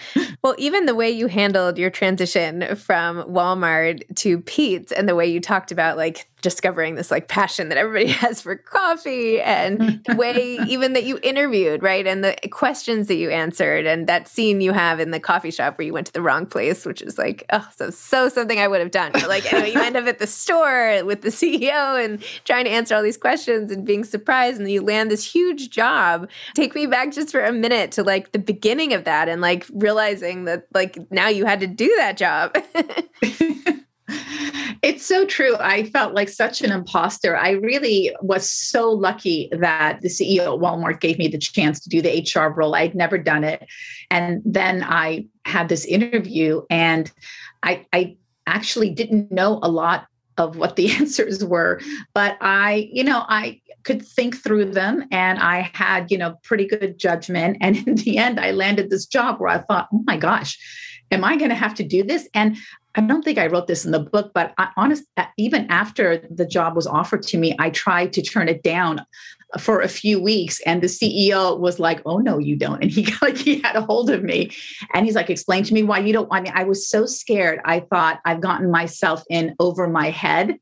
Well, 0.43 0.55
even 0.57 0.85
the 0.85 0.95
way 0.95 1.09
you 1.09 1.27
handled 1.27 1.77
your 1.77 1.89
transition 1.89 2.75
from 2.75 3.23
Walmart 3.23 4.03
to 4.17 4.39
Peet's 4.41 4.91
and 4.91 5.07
the 5.07 5.15
way 5.15 5.27
you 5.27 5.39
talked 5.39 5.71
about 5.71 5.97
like 5.97 6.29
discovering 6.43 6.93
this 6.93 7.09
like 7.09 7.27
passion 7.27 7.69
that 7.69 7.77
everybody 7.77 8.11
has 8.11 8.41
for 8.41 8.55
coffee 8.55 9.41
and 9.41 9.79
mm. 9.79 10.03
the 10.03 10.15
way 10.15 10.59
even 10.67 10.93
that 10.93 11.05
you 11.05 11.19
interviewed, 11.23 11.81
right? 11.81 12.05
And 12.05 12.23
the 12.23 12.35
questions 12.51 13.07
that 13.07 13.15
you 13.15 13.31
answered 13.31 13.87
and 13.87 14.05
that 14.07 14.27
scene 14.27 14.61
you 14.61 14.73
have 14.73 14.99
in 14.99 15.09
the 15.09 15.19
coffee 15.19 15.49
shop 15.49 15.77
where 15.77 15.85
you 15.85 15.93
went 15.93 16.05
to 16.07 16.13
the 16.13 16.21
wrong 16.21 16.45
place, 16.45 16.85
which 16.85 17.01
is 17.01 17.17
like, 17.17 17.45
oh, 17.51 17.67
so 17.75 17.89
so 17.89 18.29
something 18.29 18.59
I 18.59 18.67
would 18.67 18.81
have 18.81 18.91
done. 18.91 19.11
But 19.13 19.27
like 19.27 19.51
anyway, 19.51 19.71
you 19.71 19.81
end 19.81 19.97
up 19.97 20.05
at 20.05 20.19
the 20.19 20.27
store 20.27 21.03
with 21.03 21.21
the 21.21 21.29
CEO 21.29 22.03
and 22.03 22.23
trying 22.45 22.65
to 22.65 22.71
answer 22.71 22.93
all 22.93 23.01
these 23.01 23.17
questions 23.17 23.71
and 23.71 23.85
being 23.85 24.03
surprised 24.03 24.59
and 24.59 24.69
you 24.69 24.83
land 24.83 25.09
this 25.09 25.25
huge 25.25 25.69
job. 25.69 26.29
Take 26.53 26.75
me 26.75 26.85
back 26.85 27.11
just 27.11 27.31
for 27.31 27.43
a 27.43 27.51
minute 27.51 27.91
to 27.93 28.03
like 28.03 28.33
the 28.33 28.39
beginning 28.39 28.93
of 28.93 29.05
that 29.05 29.29
and 29.29 29.41
like 29.41 29.65
realizing 29.73 30.45
that 30.45 30.67
like 30.73 30.97
now 31.09 31.29
you 31.29 31.45
had 31.45 31.61
to 31.61 31.67
do 31.67 31.91
that 31.97 32.17
job. 32.17 32.55
It's 34.83 35.05
so 35.05 35.25
true. 35.25 35.55
I 35.59 35.83
felt 35.83 36.13
like 36.13 36.27
such 36.27 36.61
an 36.61 36.71
imposter. 36.71 37.37
I 37.37 37.51
really 37.51 38.13
was 38.21 38.49
so 38.49 38.91
lucky 38.91 39.49
that 39.53 40.01
the 40.01 40.09
CEO 40.09 40.41
at 40.41 40.59
Walmart 40.59 40.99
gave 40.99 41.17
me 41.17 41.29
the 41.29 41.37
chance 41.37 41.79
to 41.79 41.89
do 41.89 42.01
the 42.01 42.27
HR 42.35 42.49
role. 42.49 42.75
I'd 42.75 42.93
never 42.93 43.17
done 43.17 43.45
it. 43.45 43.65
And 44.11 44.41
then 44.45 44.83
I 44.83 45.27
had 45.45 45.69
this 45.69 45.85
interview, 45.85 46.63
and 46.69 47.09
I, 47.63 47.85
I 47.93 48.17
actually 48.45 48.89
didn't 48.89 49.31
know 49.31 49.59
a 49.63 49.69
lot 49.69 50.07
of 50.37 50.57
what 50.57 50.75
the 50.75 50.91
answers 50.99 51.45
were 51.45 51.79
but 52.15 52.37
i 52.41 52.89
you 52.91 53.03
know 53.03 53.23
i 53.29 53.61
could 53.83 54.03
think 54.03 54.35
through 54.35 54.65
them 54.65 55.03
and 55.11 55.37
i 55.39 55.69
had 55.73 56.09
you 56.09 56.17
know 56.17 56.35
pretty 56.43 56.65
good 56.65 56.97
judgment 56.97 57.55
and 57.61 57.87
in 57.87 57.95
the 57.95 58.17
end 58.17 58.39
i 58.39 58.49
landed 58.49 58.89
this 58.89 59.05
job 59.05 59.39
where 59.39 59.49
i 59.49 59.59
thought 59.59 59.87
oh 59.93 60.01
my 60.05 60.17
gosh 60.17 60.57
am 61.11 61.23
i 61.23 61.37
going 61.37 61.49
to 61.49 61.55
have 61.55 61.75
to 61.75 61.83
do 61.83 62.03
this 62.03 62.27
and 62.33 62.57
I 62.95 63.01
don't 63.01 63.23
think 63.23 63.37
I 63.37 63.47
wrote 63.47 63.67
this 63.67 63.85
in 63.85 63.91
the 63.91 63.99
book, 63.99 64.31
but 64.33 64.53
I, 64.57 64.69
honest, 64.77 65.03
even 65.37 65.65
after 65.69 66.25
the 66.29 66.45
job 66.45 66.75
was 66.75 66.85
offered 66.85 67.23
to 67.23 67.37
me, 67.37 67.55
I 67.59 67.71
tried 67.71 68.13
to 68.13 68.21
turn 68.21 68.47
it 68.47 68.61
down 68.61 69.03
for 69.59 69.81
a 69.81 69.87
few 69.87 70.21
weeks, 70.21 70.59
and 70.65 70.81
the 70.81 70.87
CEO 70.87 71.59
was 71.59 71.79
like, 71.79 72.01
"Oh 72.05 72.17
no, 72.17 72.37
you 72.37 72.55
don't," 72.55 72.81
and 72.81 72.91
he 72.91 73.07
like 73.21 73.37
he 73.37 73.61
had 73.61 73.75
a 73.75 73.81
hold 73.81 74.09
of 74.09 74.23
me, 74.23 74.51
and 74.93 75.05
he's 75.05 75.15
like, 75.15 75.29
"Explain 75.29 75.63
to 75.65 75.73
me 75.73 75.83
why 75.83 75.99
you 75.99 76.13
don't 76.13 76.29
want 76.29 76.43
me." 76.43 76.51
I 76.53 76.63
was 76.63 76.87
so 76.87 77.05
scared. 77.05 77.59
I 77.65 77.81
thought 77.81 78.19
I've 78.25 78.41
gotten 78.41 78.71
myself 78.71 79.23
in 79.29 79.55
over 79.59 79.87
my 79.87 80.09
head. 80.09 80.57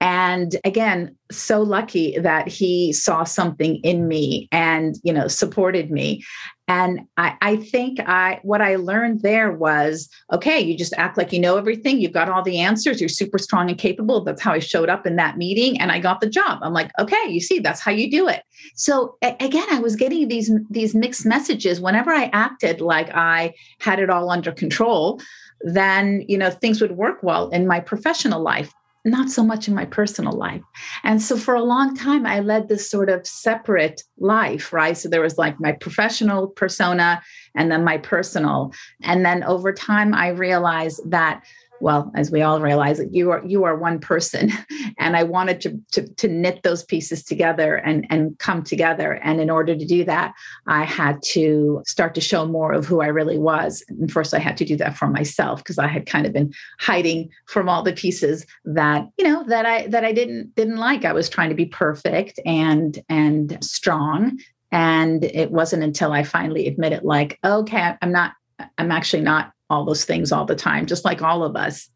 And 0.00 0.56
again, 0.64 1.16
so 1.30 1.62
lucky 1.62 2.18
that 2.18 2.48
he 2.48 2.92
saw 2.92 3.24
something 3.24 3.76
in 3.76 4.08
me 4.08 4.48
and 4.52 4.96
you 5.02 5.12
know 5.12 5.28
supported 5.28 5.90
me 5.90 6.24
and 6.66 7.00
I, 7.18 7.36
I, 7.42 7.56
think 7.56 8.00
I 8.00 8.40
what 8.42 8.62
I 8.62 8.76
learned 8.76 9.20
there 9.20 9.52
was 9.52 10.08
okay, 10.32 10.60
you 10.60 10.76
just 10.76 10.94
act 10.96 11.18
like 11.18 11.32
you 11.32 11.38
know 11.38 11.56
everything. 11.58 12.00
You've 12.00 12.12
got 12.12 12.30
all 12.30 12.42
the 12.42 12.58
answers. 12.58 13.00
You're 13.00 13.08
super 13.10 13.38
strong 13.38 13.68
and 13.68 13.78
capable. 13.78 14.24
That's 14.24 14.40
how 14.40 14.52
I 14.52 14.60
showed 14.60 14.88
up 14.88 15.06
in 15.06 15.16
that 15.16 15.36
meeting, 15.36 15.78
and 15.78 15.92
I 15.92 15.98
got 15.98 16.20
the 16.20 16.28
job. 16.28 16.60
I'm 16.62 16.72
like, 16.72 16.90
okay, 16.98 17.28
you 17.28 17.40
see, 17.40 17.58
that's 17.58 17.80
how 17.80 17.90
you 17.90 18.10
do 18.10 18.28
it. 18.28 18.42
So 18.76 19.16
a- 19.22 19.36
again, 19.40 19.66
I 19.70 19.80
was 19.80 19.94
getting 19.94 20.28
these 20.28 20.50
these 20.70 20.94
mixed 20.94 21.26
messages. 21.26 21.80
Whenever 21.80 22.12
I 22.12 22.30
acted 22.32 22.80
like 22.80 23.10
I 23.14 23.52
had 23.80 23.98
it 23.98 24.08
all 24.08 24.30
under 24.30 24.52
control, 24.52 25.20
then 25.60 26.24
you 26.28 26.38
know 26.38 26.50
things 26.50 26.80
would 26.80 26.92
work 26.92 27.22
well 27.22 27.50
in 27.50 27.66
my 27.66 27.80
professional 27.80 28.40
life 28.40 28.72
not 29.04 29.28
so 29.28 29.44
much 29.44 29.68
in 29.68 29.74
my 29.74 29.84
personal 29.84 30.32
life. 30.32 30.62
And 31.02 31.20
so 31.20 31.36
for 31.36 31.54
a 31.54 31.62
long 31.62 31.94
time, 31.94 32.24
I 32.26 32.40
led 32.40 32.68
this 32.68 32.90
sort 32.90 33.10
of 33.10 33.26
separate 33.26 34.02
life, 34.18 34.72
right? 34.72 34.96
So 34.96 35.08
there 35.08 35.20
was 35.20 35.36
like 35.36 35.60
my 35.60 35.72
professional 35.72 36.48
persona 36.48 37.22
and 37.54 37.70
then 37.70 37.84
my 37.84 37.98
personal. 37.98 38.72
And 39.02 39.24
then 39.24 39.44
over 39.44 39.72
time, 39.72 40.14
I 40.14 40.28
realized 40.28 41.02
that 41.10 41.44
well 41.84 42.10
as 42.14 42.30
we 42.30 42.40
all 42.40 42.62
realize 42.62 42.98
you 43.10 43.30
are 43.30 43.44
you 43.44 43.62
are 43.64 43.76
one 43.76 44.00
person. 44.00 44.50
And 44.96 45.16
i 45.16 45.22
wanted 45.22 45.60
to, 45.62 45.80
to 45.92 46.08
to 46.14 46.28
knit 46.28 46.62
those 46.62 46.82
pieces 46.82 47.22
together 47.22 47.76
and 47.76 48.06
and 48.10 48.38
come 48.38 48.62
together. 48.62 49.12
And 49.22 49.40
in 49.40 49.50
order 49.50 49.76
to 49.76 49.84
do 49.84 50.04
that 50.04 50.32
i 50.66 50.82
had 50.84 51.20
to 51.34 51.82
start 51.86 52.14
to 52.14 52.20
show 52.20 52.46
more 52.46 52.72
of 52.72 52.86
who 52.86 53.02
i 53.02 53.06
really 53.06 53.38
was. 53.38 53.84
And 53.88 54.10
first 54.10 54.32
i 54.32 54.38
had 54.38 54.56
to 54.56 54.64
do 54.64 54.76
that 54.78 54.96
for 54.96 55.08
myself 55.08 55.58
because 55.58 55.78
i 55.78 55.86
had 55.86 56.06
kind 56.06 56.26
of 56.26 56.32
been 56.32 56.52
hiding 56.80 57.28
from 57.46 57.68
all 57.68 57.82
the 57.82 57.92
pieces 57.92 58.46
that 58.64 59.06
you 59.18 59.24
know 59.24 59.44
that 59.46 59.66
i 59.66 59.86
that 59.88 60.04
i 60.04 60.12
didn't 60.12 60.54
didn't 60.54 60.78
like. 60.78 61.04
I 61.04 61.12
was 61.12 61.28
trying 61.28 61.50
to 61.50 61.54
be 61.54 61.66
perfect 61.66 62.40
and 62.46 62.98
and 63.08 63.58
strong. 63.62 64.38
And 64.72 65.22
it 65.22 65.50
wasn't 65.50 65.84
until 65.84 66.12
i 66.12 66.22
finally 66.22 66.66
admitted 66.66 67.02
like 67.04 67.38
okay 67.44 67.94
i'm 68.00 68.12
not 68.12 68.32
i'm 68.78 68.90
actually 68.90 69.22
not 69.22 69.53
all 69.70 69.84
those 69.84 70.04
things 70.04 70.32
all 70.32 70.44
the 70.44 70.56
time, 70.56 70.86
just 70.86 71.04
like 71.04 71.22
all 71.22 71.44
of 71.44 71.56
us, 71.56 71.88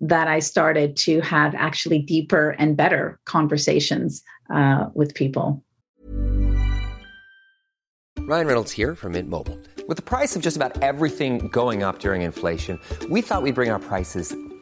that 0.00 0.28
I 0.28 0.40
started 0.40 0.96
to 0.98 1.20
have 1.20 1.54
actually 1.54 2.00
deeper 2.00 2.50
and 2.58 2.76
better 2.76 3.18
conversations 3.24 4.22
uh, 4.52 4.86
with 4.94 5.14
people. 5.14 5.64
Ryan 8.26 8.46
Reynolds 8.46 8.72
here 8.72 8.94
from 8.94 9.12
Mint 9.12 9.28
Mobile. 9.28 9.58
With 9.86 9.98
the 9.98 10.02
price 10.02 10.34
of 10.34 10.40
just 10.40 10.56
about 10.56 10.82
everything 10.82 11.48
going 11.48 11.82
up 11.82 11.98
during 11.98 12.22
inflation, 12.22 12.80
we 13.10 13.20
thought 13.20 13.42
we'd 13.42 13.54
bring 13.54 13.70
our 13.70 13.78
prices 13.78 14.34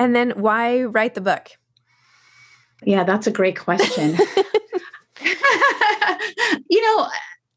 And 0.00 0.16
then 0.16 0.30
why 0.30 0.82
write 0.84 1.14
the 1.14 1.20
book? 1.20 1.50
Yeah, 2.82 3.04
that's 3.04 3.26
a 3.26 3.30
great 3.30 3.58
question. 3.58 4.16
you 6.70 6.80
know, 6.80 7.06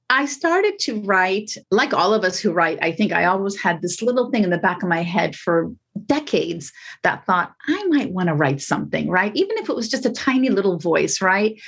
I 0.09 0.25
started 0.25 0.77
to 0.79 1.01
write, 1.01 1.55
like 1.71 1.93
all 1.93 2.13
of 2.13 2.25
us 2.25 2.37
who 2.37 2.51
write, 2.51 2.79
I 2.81 2.91
think 2.91 3.13
I 3.13 3.23
always 3.25 3.59
had 3.59 3.81
this 3.81 4.01
little 4.01 4.29
thing 4.29 4.43
in 4.43 4.49
the 4.49 4.57
back 4.57 4.83
of 4.83 4.89
my 4.89 5.01
head 5.01 5.37
for 5.37 5.71
decades 6.05 6.73
that 7.03 7.25
thought 7.25 7.53
I 7.67 7.83
might 7.85 8.11
want 8.11 8.27
to 8.27 8.35
write 8.35 8.61
something, 8.61 9.09
right? 9.09 9.33
Even 9.35 9.57
if 9.57 9.69
it 9.69 9.75
was 9.75 9.87
just 9.87 10.05
a 10.05 10.11
tiny 10.11 10.49
little 10.49 10.77
voice, 10.77 11.21
right? 11.21 11.59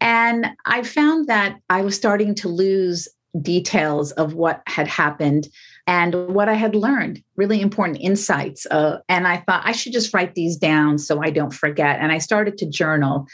And 0.00 0.46
I 0.64 0.82
found 0.82 1.28
that 1.28 1.58
I 1.68 1.82
was 1.82 1.94
starting 1.94 2.34
to 2.36 2.48
lose 2.48 3.06
details 3.42 4.12
of 4.12 4.32
what 4.32 4.62
had 4.66 4.88
happened 4.88 5.48
and 5.86 6.14
what 6.34 6.48
I 6.48 6.54
had 6.54 6.74
learned, 6.74 7.22
really 7.36 7.60
important 7.60 7.98
insights. 8.00 8.66
Uh, 8.66 8.98
and 9.08 9.26
I 9.26 9.38
thought 9.38 9.62
I 9.64 9.72
should 9.72 9.92
just 9.92 10.12
write 10.12 10.34
these 10.34 10.56
down 10.56 10.98
so 10.98 11.22
I 11.22 11.30
don't 11.30 11.54
forget. 11.54 12.00
And 12.00 12.10
I 12.10 12.18
started 12.18 12.58
to 12.58 12.66
journal. 12.66 13.26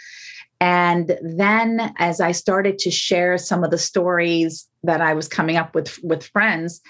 And 0.61 1.19
then 1.23 1.93
as 1.97 2.21
I 2.21 2.33
started 2.33 2.79
to 2.81 2.91
share 2.91 3.38
some 3.38 3.65
of 3.65 3.71
the 3.71 3.79
stories 3.79 4.69
that 4.83 5.01
I 5.01 5.15
was 5.15 5.29
coming 5.29 5.57
up 5.57 5.75
with 5.75 5.99
with 6.03 6.27
friends, 6.27 6.81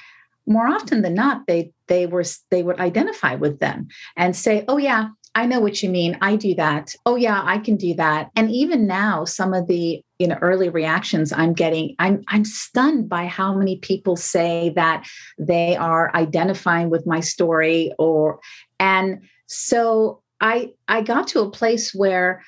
more 0.47 0.67
often 0.67 1.03
than 1.03 1.15
not, 1.15 1.47
they 1.47 1.73
they 1.87 2.07
were 2.07 2.25
they 2.51 2.63
would 2.63 2.81
identify 2.81 3.37
with 3.37 3.61
them 3.61 3.89
and 4.17 4.37
say, 4.37 4.65
"Oh 4.69 4.77
yeah, 4.77 5.09
I 5.35 5.47
know 5.47 5.61
what 5.61 5.83
you 5.83 5.89
mean. 5.89 6.19
I 6.21 6.37
do 6.37 6.55
that. 6.57 6.95
Oh 7.07 7.17
yeah, 7.17 7.43
I 7.45 7.59
can 7.59 7.77
do 7.77 7.95
that." 7.95 8.31
And 8.37 8.51
even 8.51 8.87
now, 8.87 9.25
some 9.25 9.55
of 9.55 9.67
the 9.67 10.03
you 10.19 10.27
know 10.27 10.39
early 10.43 10.69
reactions 10.69 11.33
I'm 11.33 11.55
getting, 11.55 11.95
I'm 11.99 12.23
I'm 12.29 12.45
stunned 12.45 13.09
by 13.09 13.27
how 13.27 13.55
many 13.55 13.79
people 13.79 14.17
say 14.17 14.73
that 14.77 15.07
they 15.39 15.77
are 15.77 16.15
identifying 16.15 16.91
with 16.91 17.07
my 17.07 17.21
story, 17.21 17.93
or 17.99 18.41
and 18.79 19.23
so 19.47 20.23
I 20.41 20.73
I 20.89 21.03
got 21.03 21.29
to 21.29 21.41
a 21.41 21.51
place 21.51 21.95
where 21.95 22.43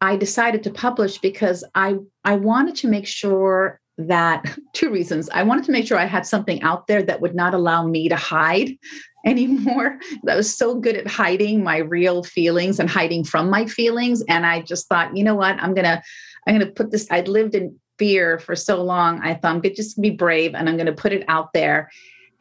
I 0.00 0.16
decided 0.16 0.62
to 0.64 0.70
publish 0.70 1.18
because 1.18 1.64
I 1.74 1.96
I 2.24 2.36
wanted 2.36 2.74
to 2.76 2.88
make 2.88 3.06
sure 3.06 3.80
that 3.98 4.44
two 4.74 4.90
reasons. 4.90 5.28
I 5.30 5.42
wanted 5.42 5.64
to 5.64 5.72
make 5.72 5.86
sure 5.86 5.98
I 5.98 6.04
had 6.04 6.26
something 6.26 6.62
out 6.62 6.86
there 6.86 7.02
that 7.02 7.20
would 7.20 7.34
not 7.34 7.54
allow 7.54 7.86
me 7.86 8.08
to 8.08 8.16
hide 8.16 8.76
anymore. 9.26 9.98
I 10.28 10.36
was 10.36 10.56
so 10.56 10.76
good 10.76 10.96
at 10.96 11.06
hiding 11.06 11.62
my 11.62 11.78
real 11.78 12.22
feelings 12.22 12.78
and 12.78 12.88
hiding 12.88 13.24
from 13.24 13.50
my 13.50 13.66
feelings 13.66 14.22
and 14.28 14.46
I 14.46 14.62
just 14.62 14.88
thought, 14.88 15.16
you 15.16 15.24
know 15.24 15.34
what? 15.34 15.60
I'm 15.60 15.74
going 15.74 15.84
to 15.84 16.02
I'm 16.46 16.56
going 16.56 16.66
to 16.66 16.72
put 16.72 16.90
this 16.90 17.06
I'd 17.10 17.28
lived 17.28 17.54
in 17.54 17.78
fear 17.98 18.38
for 18.38 18.54
so 18.54 18.82
long. 18.82 19.20
I 19.20 19.34
thought 19.34 19.54
I'm 19.54 19.60
going 19.60 19.74
to 19.74 19.82
just 19.82 20.00
be 20.00 20.10
brave 20.10 20.54
and 20.54 20.68
I'm 20.68 20.76
going 20.76 20.86
to 20.86 20.92
put 20.92 21.12
it 21.12 21.24
out 21.28 21.52
there. 21.52 21.90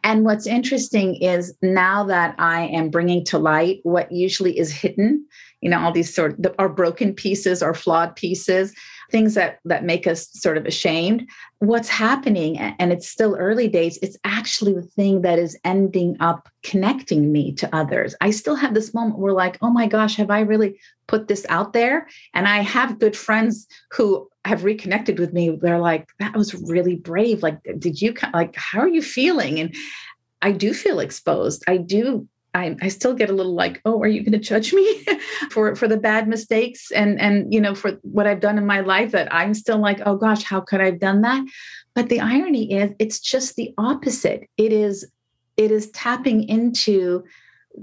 And 0.03 0.23
what's 0.23 0.45
interesting 0.45 1.15
is 1.15 1.57
now 1.63 2.03
that 2.05 2.35
I 2.37 2.67
am 2.67 2.91
bringing 2.91 3.25
to 3.25 3.39
light 3.39 3.79
what 3.83 4.11
usually 4.11 4.57
is 4.57 4.71
hidden 4.71 5.25
you 5.65 5.71
know 5.71 5.79
all 5.79 5.91
these 5.91 6.13
sort 6.13 6.45
of 6.45 6.53
our 6.59 6.69
broken 6.69 7.11
pieces 7.11 7.63
or 7.63 7.73
flawed 7.73 8.15
pieces 8.15 8.71
things 9.11 9.33
that 9.35 9.59
that 9.65 9.83
make 9.83 10.07
us 10.07 10.29
sort 10.33 10.57
of 10.57 10.65
ashamed. 10.65 11.27
What's 11.59 11.89
happening 11.89 12.57
and 12.57 12.91
it's 12.91 13.07
still 13.07 13.35
early 13.35 13.67
days 13.67 13.97
it's 14.01 14.17
actually 14.23 14.73
the 14.73 14.81
thing 14.81 15.21
that 15.21 15.39
is 15.39 15.57
ending 15.63 16.17
up 16.19 16.49
connecting 16.63 17.31
me 17.31 17.53
to 17.53 17.75
others. 17.75 18.15
I 18.21 18.31
still 18.31 18.55
have 18.55 18.73
this 18.73 18.93
moment 18.93 19.19
where 19.19 19.33
like 19.33 19.57
oh 19.61 19.69
my 19.69 19.87
gosh 19.87 20.15
have 20.17 20.31
i 20.31 20.41
really 20.41 20.79
put 21.07 21.27
this 21.27 21.45
out 21.49 21.73
there? 21.73 22.07
And 22.33 22.47
i 22.47 22.59
have 22.59 22.99
good 22.99 23.15
friends 23.15 23.67
who 23.91 24.29
have 24.45 24.63
reconnected 24.63 25.19
with 25.19 25.33
me 25.33 25.57
they're 25.61 25.79
like 25.79 26.07
that 26.19 26.35
was 26.35 26.53
really 26.53 26.95
brave 26.95 27.41
like 27.41 27.57
did 27.79 28.01
you 28.01 28.13
like 28.33 28.55
how 28.55 28.79
are 28.79 28.87
you 28.87 29.01
feeling? 29.01 29.59
And 29.59 29.75
i 30.41 30.51
do 30.51 30.73
feel 30.73 30.99
exposed. 30.99 31.63
I 31.67 31.77
do 31.77 32.27
I, 32.55 32.77
I 32.81 32.87
still 32.87 33.13
get 33.13 33.29
a 33.29 33.33
little 33.33 33.53
like, 33.53 33.81
oh, 33.83 34.01
are 34.01 34.07
you 34.07 34.21
going 34.21 34.31
to 34.31 34.37
judge 34.39 34.73
me 34.73 35.05
for 35.51 35.75
for 35.75 35.87
the 35.87 35.97
bad 35.97 36.27
mistakes 36.27 36.89
and 36.91 37.19
and 37.19 37.53
you 37.53 37.59
know 37.59 37.75
for 37.75 37.91
what 38.01 38.27
I've 38.27 38.39
done 38.39 38.57
in 38.57 38.65
my 38.65 38.79
life 38.79 39.11
that 39.11 39.33
I'm 39.33 39.53
still 39.53 39.77
like, 39.77 39.99
oh 40.05 40.15
gosh, 40.15 40.43
how 40.43 40.61
could 40.61 40.79
I 40.79 40.85
have 40.85 40.99
done 40.99 41.21
that? 41.21 41.43
But 41.93 42.09
the 42.09 42.21
irony 42.21 42.73
is, 42.73 42.93
it's 42.97 43.19
just 43.19 43.55
the 43.55 43.73
opposite. 43.77 44.49
It 44.57 44.71
is 44.71 45.05
it 45.57 45.69
is 45.69 45.91
tapping 45.91 46.47
into 46.47 47.23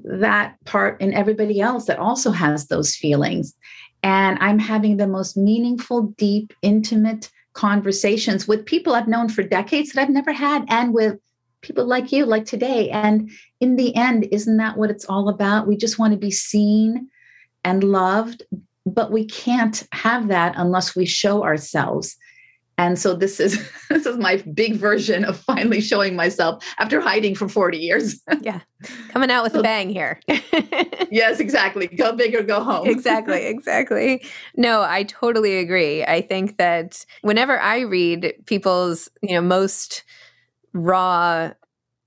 that 0.05 0.57
part 0.65 1.01
in 1.03 1.13
everybody 1.13 1.61
else 1.61 1.85
that 1.85 1.99
also 1.99 2.31
has 2.31 2.69
those 2.69 2.97
feelings, 2.97 3.55
and 4.03 4.39
I'm 4.41 4.59
having 4.59 4.97
the 4.97 5.07
most 5.07 5.37
meaningful, 5.37 6.15
deep, 6.17 6.55
intimate 6.63 7.31
conversations 7.53 8.49
with 8.49 8.65
people 8.65 8.95
I've 8.95 9.07
known 9.07 9.29
for 9.29 9.43
decades 9.43 9.93
that 9.93 10.01
I've 10.01 10.09
never 10.09 10.33
had, 10.33 10.65
and 10.69 10.95
with 10.95 11.19
people 11.63 11.87
like 11.87 12.13
you, 12.13 12.27
like 12.27 12.45
today. 12.45 12.91
And 12.91 13.31
in 13.61 13.77
the 13.77 13.95
end, 13.97 14.29
isn't 14.31 14.57
that 14.59 14.77
what 14.77 14.91
it's 14.91 15.07
all 15.07 15.29
about? 15.29 15.67
We 15.67 15.77
just 15.77 15.99
want 15.99 16.13
to 16.13 16.19
be 16.19 16.31
seen 16.31 17.09
and 17.65 17.85
loved, 17.85 18.43
but 18.85 19.13
we 19.13 19.25
can't 19.25 19.87
have 19.93 20.29
that 20.29 20.55
unless 20.57 20.95
we 20.95 21.07
show 21.07 21.45
ourselves. 21.45 22.17
And 22.79 22.99
so 22.99 23.15
this 23.15 23.39
is 23.39 23.59
this 23.91 24.07
is 24.07 24.17
my 24.17 24.37
big 24.55 24.75
version 24.75 25.25
of 25.25 25.39
finally 25.39 25.81
showing 25.81 26.17
myself 26.17 26.65
after 26.79 27.01
hiding 27.01 27.35
for 27.35 27.49
40 27.49 27.79
years. 27.79 28.21
yeah. 28.41 28.61
Coming 29.11 29.31
out 29.31 29.45
with 29.45 29.55
a 29.55 29.63
bang 29.63 29.91
here. 29.91 30.21
yes, 31.11 31.39
exactly. 31.39 31.87
Go 31.87 32.13
big 32.13 32.35
or 32.35 32.43
go 32.43 32.65
home. 32.65 32.89
exactly, 32.89 33.47
exactly. 33.47 34.25
No, 34.57 34.83
I 34.83 35.05
totally 35.05 35.59
agree. 35.59 36.03
I 36.05 36.23
think 36.23 36.57
that 36.57 37.05
whenever 37.21 37.61
I 37.61 37.81
read 37.81 38.35
people's, 38.47 39.09
you 39.23 39.35
know, 39.35 39.43
most 39.43 40.03
raw 40.73 41.53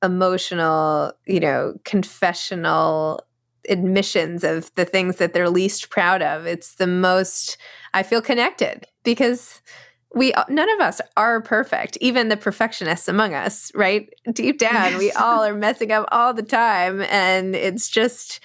emotional, 0.04 1.13
you 1.25 1.39
know, 1.39 1.75
confessional 1.84 3.21
admissions 3.69 4.43
of 4.43 4.73
the 4.75 4.86
things 4.86 5.15
that 5.17 5.34
they're 5.34 5.49
least 5.49 5.89
proud 5.89 6.21
of, 6.21 6.45
it's 6.45 6.75
the 6.75 6.88
most 6.88 7.58
I 7.93 8.04
feel 8.04 8.21
connected 8.21 8.86
because 9.04 9.62
we 10.13 10.34
none 10.49 10.69
of 10.69 10.80
us 10.80 11.01
are 11.17 11.41
perfect 11.41 11.97
even 11.99 12.30
the 12.30 12.38
perfectionists 12.38 13.08
among 13.08 13.34
us 13.34 13.71
right 13.75 14.10
deep 14.32 14.58
down 14.58 14.91
yes. 14.91 14.99
we 14.99 15.12
all 15.12 15.43
are 15.43 15.54
messing 15.54 15.91
up 15.91 16.08
all 16.12 16.34
the 16.34 16.41
time 16.41 17.01
and 17.01 17.54
it's 17.54 17.89
just 17.89 18.39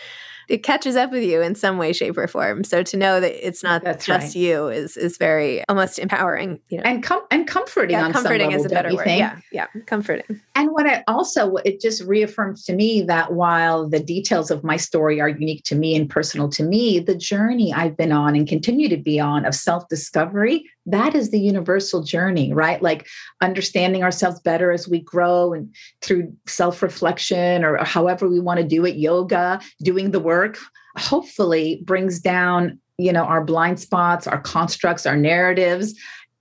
it 0.50 0.64
catches 0.64 0.96
up 0.96 1.12
with 1.12 1.22
you 1.22 1.40
in 1.40 1.54
some 1.54 1.78
way, 1.78 1.92
shape, 1.92 2.18
or 2.18 2.26
form. 2.26 2.64
So 2.64 2.82
to 2.82 2.96
know 2.96 3.20
that 3.20 3.46
it's 3.46 3.62
not 3.62 3.84
That's 3.84 4.04
just 4.04 4.34
right. 4.34 4.34
you 4.34 4.66
is 4.66 4.96
is 4.96 5.16
very 5.16 5.64
almost 5.68 6.00
empowering, 6.00 6.58
you 6.68 6.78
know, 6.78 6.82
and 6.82 7.04
com- 7.04 7.24
and 7.30 7.46
comforting. 7.46 7.92
Yeah, 7.92 8.10
comforting 8.10 8.50
level, 8.50 8.64
is 8.64 8.66
a 8.66 8.74
better 8.74 8.92
word. 8.92 9.04
Think? 9.04 9.20
Yeah, 9.20 9.38
yeah, 9.52 9.66
comforting. 9.86 10.40
And 10.56 10.70
what 10.72 10.86
it 10.86 11.04
also 11.06 11.54
it 11.58 11.80
just 11.80 12.02
reaffirms 12.02 12.64
to 12.64 12.74
me 12.74 13.02
that 13.02 13.32
while 13.32 13.88
the 13.88 14.00
details 14.00 14.50
of 14.50 14.64
my 14.64 14.76
story 14.76 15.20
are 15.20 15.28
unique 15.28 15.62
to 15.64 15.76
me 15.76 15.94
and 15.94 16.10
personal 16.10 16.48
to 16.50 16.64
me, 16.64 16.98
the 16.98 17.14
journey 17.14 17.72
I've 17.72 17.96
been 17.96 18.12
on 18.12 18.34
and 18.34 18.48
continue 18.48 18.88
to 18.88 18.96
be 18.96 19.20
on 19.20 19.46
of 19.46 19.54
self 19.54 19.88
discovery 19.88 20.64
that 20.86 21.14
is 21.14 21.30
the 21.30 21.38
universal 21.38 22.02
journey, 22.02 22.52
right? 22.52 22.80
Like 22.82 23.06
understanding 23.40 24.02
ourselves 24.02 24.40
better 24.40 24.72
as 24.72 24.88
we 24.88 25.00
grow 25.00 25.52
and 25.52 25.74
through 26.00 26.32
self 26.46 26.82
reflection 26.82 27.64
or 27.64 27.84
however 27.84 28.28
we 28.28 28.40
want 28.40 28.58
to 28.60 28.66
do 28.66 28.84
it, 28.84 28.96
yoga, 28.96 29.60
doing 29.82 30.10
the 30.10 30.20
work, 30.20 30.58
hopefully 30.96 31.82
brings 31.84 32.20
down 32.20 32.78
you 32.98 33.12
know 33.12 33.24
our 33.24 33.42
blind 33.42 33.80
spots 33.80 34.26
our 34.26 34.40
constructs 34.40 35.06
our 35.06 35.16
narratives 35.16 35.94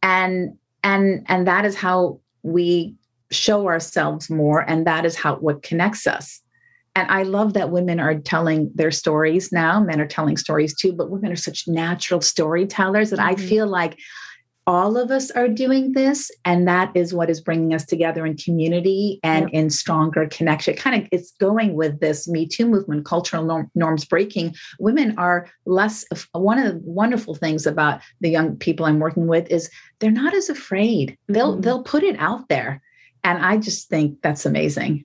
and 0.03 0.57
and 0.83 1.25
and 1.27 1.47
that 1.47 1.65
is 1.65 1.75
how 1.75 2.19
we 2.43 2.93
show 3.31 3.67
ourselves 3.67 4.29
more 4.29 4.61
and 4.69 4.85
that 4.85 5.05
is 5.05 5.15
how 5.15 5.35
what 5.37 5.63
connects 5.63 6.05
us 6.05 6.41
and 6.95 7.09
i 7.09 7.23
love 7.23 7.53
that 7.53 7.69
women 7.69 7.99
are 7.99 8.15
telling 8.19 8.71
their 8.75 8.91
stories 8.91 9.51
now 9.51 9.79
men 9.79 10.01
are 10.01 10.07
telling 10.07 10.35
stories 10.35 10.75
too 10.75 10.91
but 10.91 11.09
women 11.09 11.31
are 11.31 11.37
such 11.37 11.67
natural 11.67 12.21
storytellers 12.21 13.09
that 13.09 13.19
mm-hmm. 13.19 13.41
i 13.41 13.47
feel 13.47 13.67
like 13.67 13.97
all 14.69 14.97
of 14.97 15.09
us 15.09 15.31
are 15.31 15.47
doing 15.47 15.93
this 15.93 16.29
and 16.45 16.67
that 16.67 16.91
is 16.93 17.11
what 17.11 17.27
is 17.27 17.41
bringing 17.41 17.73
us 17.73 17.83
together 17.83 18.23
in 18.23 18.37
community 18.37 19.19
and 19.23 19.49
in 19.49 19.71
stronger 19.71 20.27
connection. 20.27 20.75
Kind 20.75 21.01
of 21.01 21.09
it's 21.11 21.31
going 21.39 21.73
with 21.73 21.99
this 22.01 22.27
me 22.27 22.47
too 22.47 22.67
movement 22.67 23.03
cultural 23.03 23.43
norm, 23.43 23.71
norms 23.73 24.05
breaking. 24.05 24.53
Women 24.79 25.17
are 25.17 25.47
less 25.65 26.05
one 26.33 26.59
of 26.59 26.65
the 26.71 26.79
wonderful 26.83 27.33
things 27.33 27.65
about 27.65 28.01
the 28.21 28.29
young 28.29 28.57
people 28.57 28.85
i'm 28.85 28.99
working 28.99 29.25
with 29.25 29.49
is 29.49 29.71
they're 29.97 30.11
not 30.11 30.35
as 30.35 30.49
afraid. 30.49 31.17
They'll 31.27 31.53
mm-hmm. 31.53 31.61
they'll 31.61 31.83
put 31.83 32.03
it 32.03 32.19
out 32.19 32.47
there 32.47 32.79
and 33.23 33.43
i 33.43 33.57
just 33.57 33.89
think 33.89 34.21
that's 34.21 34.45
amazing. 34.45 35.03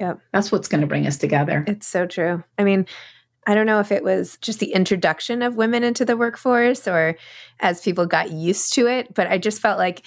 Yeah 0.00 0.14
that's 0.32 0.50
what's 0.50 0.66
going 0.66 0.80
to 0.80 0.88
bring 0.88 1.06
us 1.06 1.18
together. 1.18 1.64
It's 1.68 1.86
so 1.86 2.04
true. 2.04 2.42
I 2.58 2.64
mean 2.64 2.86
I 3.46 3.54
don't 3.54 3.66
know 3.66 3.80
if 3.80 3.92
it 3.92 4.02
was 4.02 4.38
just 4.40 4.58
the 4.58 4.72
introduction 4.72 5.42
of 5.42 5.56
women 5.56 5.84
into 5.84 6.04
the 6.04 6.16
workforce 6.16 6.88
or 6.88 7.16
as 7.60 7.80
people 7.80 8.06
got 8.06 8.30
used 8.30 8.72
to 8.74 8.86
it, 8.86 9.12
but 9.14 9.26
I 9.26 9.38
just 9.38 9.60
felt 9.60 9.78
like, 9.78 10.02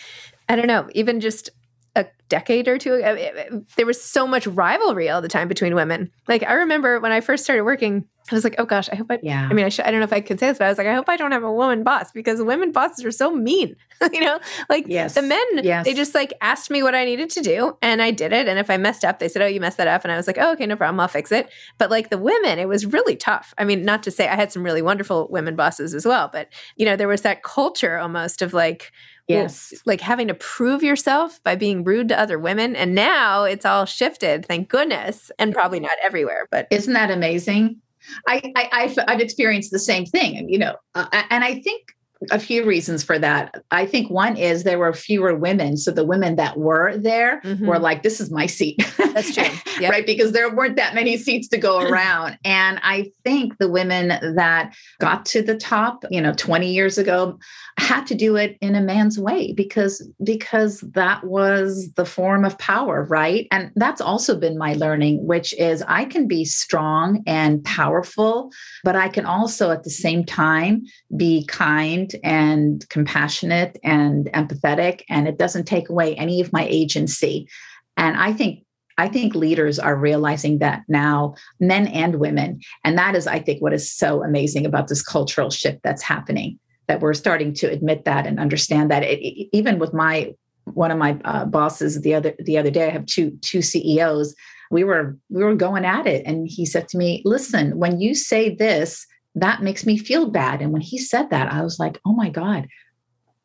I 0.50 0.56
don't 0.56 0.68
know, 0.68 0.90
even 0.94 1.20
just 1.20 1.50
a 1.96 2.06
decade 2.30 2.68
or 2.68 2.78
two 2.78 2.94
ago, 2.94 3.64
there 3.76 3.86
was 3.86 4.02
so 4.02 4.28
much 4.28 4.48
rivalry 4.48 5.10
all 5.10 5.22
the 5.22 5.28
time 5.28 5.48
between 5.48 5.76
women. 5.76 6.12
Like 6.28 6.44
I 6.44 6.54
remember 6.54 7.00
when 7.00 7.12
I 7.12 7.22
first 7.22 7.44
started 7.44 7.64
working, 7.64 8.06
I 8.32 8.36
was 8.36 8.44
like, 8.44 8.56
oh 8.58 8.66
gosh, 8.66 8.90
I 8.92 8.96
hope 8.96 9.08
I, 9.10 9.20
yeah. 9.24 9.48
I 9.50 9.54
mean, 9.54 9.66
I, 9.66 9.70
should, 9.70 9.86
I 9.86 9.92
don't 9.92 10.00
know 10.00 10.06
if 10.06 10.14
I 10.14 10.20
could 10.20 10.40
say 10.40 10.48
this, 10.48 10.58
but 10.58 10.66
I 10.66 10.70
was 10.70 10.78
like, 10.78 10.88
I 10.88 10.94
hope 10.94 11.08
I 11.08 11.16
don't 11.16 11.32
have 11.32 11.44
a 11.44 11.52
woman 11.52 11.84
boss 11.84 12.12
because 12.12 12.42
women 12.42 12.72
bosses 12.72 13.06
are 13.06 13.12
so 13.12 13.32
mean. 13.32 13.76
you 14.14 14.20
know, 14.20 14.40
like 14.70 14.86
yes. 14.88 15.16
the 15.16 15.22
men, 15.22 15.46
yes. 15.64 15.86
they 15.86 15.94
just 15.94 16.14
like 16.14 16.34
asked 16.42 16.70
me 16.70 16.84
what 16.84 16.94
I 16.94 17.06
needed 17.06 17.30
to 17.32 17.42
do 17.42 17.78
and 17.82 18.02
I 18.02 18.12
did 18.12 18.34
it. 18.34 18.48
And 18.48 18.60
if 18.60 18.70
I 18.70 18.78
messed 18.78 19.06
up, 19.06 19.20
they 19.20 19.30
said, 19.30 19.42
oh, 19.42 19.48
you 19.48 19.60
messed 19.60 19.78
that 19.78 19.88
up. 19.88 20.04
And 20.04 20.12
I 20.12 20.18
was 20.18 20.28
like, 20.28 20.38
oh, 20.38 20.52
okay, 20.54 20.66
no 20.66 20.76
problem. 20.76 21.00
I'll 21.00 21.08
fix 21.08 21.32
it. 21.32 21.50
But 21.78 21.90
like 21.90 22.10
the 22.10 22.18
women, 22.18 22.60
it 22.60 22.68
was 22.68 22.86
really 22.86 23.16
tough. 23.16 23.54
I 23.58 23.64
mean, 23.64 23.86
not 23.86 24.04
to 24.04 24.12
say 24.12 24.28
I 24.28 24.36
had 24.36 24.52
some 24.52 24.64
really 24.64 24.82
wonderful 24.82 25.28
women 25.30 25.56
bosses 25.56 25.94
as 25.94 26.06
well, 26.06 26.30
but 26.32 26.50
you 26.76 26.86
know, 26.86 26.96
there 26.96 27.08
was 27.08 27.22
that 27.22 27.44
culture 27.44 27.98
almost 27.98 28.42
of 28.42 28.54
like, 28.54 28.92
Yes. 29.28 29.74
like 29.86 30.00
having 30.00 30.30
to 30.30 30.34
prove 30.34 30.84
yourself 30.84 31.44
by 31.44 31.56
being 31.56 31.84
rude 31.84 32.08
to 32.10 32.18
other 32.18 32.40
women. 32.40 32.78
And 32.78 32.96
now 32.96 33.44
it's 33.44 33.66
all 33.66 33.84
shifted, 33.84 34.46
thank 34.46 34.70
goodness. 34.70 35.32
And 35.38 35.54
probably 35.54 35.82
not 35.82 35.92
everywhere, 36.02 36.48
but 36.50 36.66
isn't 36.72 36.94
that 36.94 37.12
amazing? 37.12 37.82
I, 38.28 38.42
I 38.56 38.94
have 39.08 39.20
experienced 39.20 39.72
the 39.72 39.80
same 39.80 40.06
thing, 40.06 40.38
and 40.38 40.50
you 40.50 40.58
know, 40.58 40.76
uh, 40.96 41.08
and 41.30 41.44
I 41.44 41.60
think 41.62 41.97
a 42.32 42.40
few 42.40 42.66
reasons 42.66 43.04
for 43.04 43.20
that. 43.20 43.64
I 43.72 43.86
think 43.86 44.10
one 44.10 44.38
is 44.38 44.64
there 44.64 44.80
were 44.80 44.94
fewer 44.94 45.36
women. 45.36 45.78
So 45.78 45.92
the 45.92 46.06
women 46.06 46.36
that 46.36 46.58
were 46.58 46.98
there 46.98 47.42
mm-hmm. 47.42 47.68
were 47.68 47.80
like, 47.80 48.04
this 48.04 48.20
is 48.20 48.32
my 48.32 48.46
seat. 48.46 48.84
That's 48.98 49.34
true. 49.34 49.46
Yep. 49.80 49.92
right. 49.92 50.06
Because 50.08 50.32
there 50.32 50.50
weren't 50.56 50.76
that 50.78 50.96
many 50.96 51.18
seats 51.18 51.48
to 51.50 51.58
go 51.60 51.80
around. 51.88 52.40
and 52.44 52.80
I 52.82 53.12
think 53.24 53.60
the 53.60 53.70
women 53.70 54.08
that 54.36 54.76
got 55.00 55.24
to 55.28 55.44
the 55.44 55.56
top, 55.56 56.04
you 56.10 56.20
know, 56.20 56.34
20 56.34 56.72
years 56.74 56.98
ago 56.98 57.38
had 57.78 58.08
to 58.08 58.16
do 58.16 58.36
it 58.36 58.58
in 58.60 58.74
a 58.74 58.82
man's 58.82 59.20
way 59.20 59.54
because 59.54 60.08
because 60.24 60.82
that 60.82 61.24
was 61.24 61.92
the 61.94 62.06
form 62.06 62.44
of 62.44 62.58
power, 62.58 63.06
right? 63.08 63.48
And 63.52 63.72
that's 63.76 64.02
also 64.02 64.36
been 64.36 64.58
my 64.58 64.74
learning, 64.74 65.28
which 65.28 65.54
is 65.60 65.84
I 65.88 66.06
can 66.06 66.28
be 66.28 66.44
strong 66.44 67.22
and 67.28 67.64
powerful, 67.64 68.52
but 68.84 68.96
I 68.96 69.10
can 69.10 69.26
also 69.26 69.70
at 69.70 69.84
the 69.84 69.92
same 69.92 70.24
time 70.24 70.84
be 71.16 71.46
kind 71.46 72.07
and 72.24 72.88
compassionate 72.90 73.78
and 73.84 74.28
empathetic 74.34 75.02
and 75.10 75.28
it 75.28 75.38
doesn't 75.38 75.66
take 75.66 75.90
away 75.90 76.16
any 76.16 76.42
of 76.42 76.54
my 76.54 76.66
agency. 76.70 77.48
And 77.96 78.18
i 78.18 78.34
think 78.34 78.64
i 78.98 79.08
think 79.08 79.36
leaders 79.36 79.80
are 79.80 79.96
realizing 79.96 80.60
that 80.60 80.84
now 80.88 81.36
men 81.60 81.88
and 81.88 82.16
women. 82.16 82.60
And 82.84 82.98
that 82.98 83.16
is 83.16 83.28
i 83.28 83.40
think 83.40 83.62
what 83.62 83.74
is 83.74 83.92
so 83.92 84.24
amazing 84.24 84.66
about 84.66 84.88
this 84.88 85.02
cultural 85.02 85.50
shift 85.50 85.80
that's 85.84 86.04
happening 86.04 86.60
that 86.88 87.02
we're 87.02 87.14
starting 87.14 87.54
to 87.54 87.68
admit 87.68 88.06
that 88.06 88.26
and 88.26 88.40
understand 88.40 88.90
that. 88.92 89.04
It, 89.04 89.50
even 89.52 89.78
with 89.78 89.94
my 89.94 90.34
one 90.74 90.92
of 90.92 90.98
my 90.98 91.18
uh, 91.24 91.46
bosses 91.46 92.02
the 92.02 92.14
other 92.14 92.36
the 92.40 92.58
other 92.58 92.70
day 92.70 92.88
i 92.88 92.92
have 92.92 93.06
two 93.06 93.32
two 93.42 93.62
ceos 93.62 94.36
we 94.70 94.84
were 94.84 95.18
we 95.30 95.42
were 95.42 95.56
going 95.56 95.86
at 95.86 96.06
it 96.06 96.26
and 96.26 96.46
he 96.50 96.66
said 96.66 96.90
to 96.90 96.98
me 96.98 97.22
listen 97.24 97.78
when 97.78 98.02
you 98.02 98.14
say 98.14 98.54
this 98.54 99.08
that 99.38 99.62
makes 99.62 99.86
me 99.86 99.98
feel 99.98 100.30
bad. 100.30 100.62
And 100.62 100.72
when 100.72 100.82
he 100.82 100.98
said 100.98 101.30
that, 101.30 101.52
I 101.52 101.62
was 101.62 101.80
like, 101.80 102.00
oh 102.06 102.14
my 102.14 102.30
God, 102.30 102.68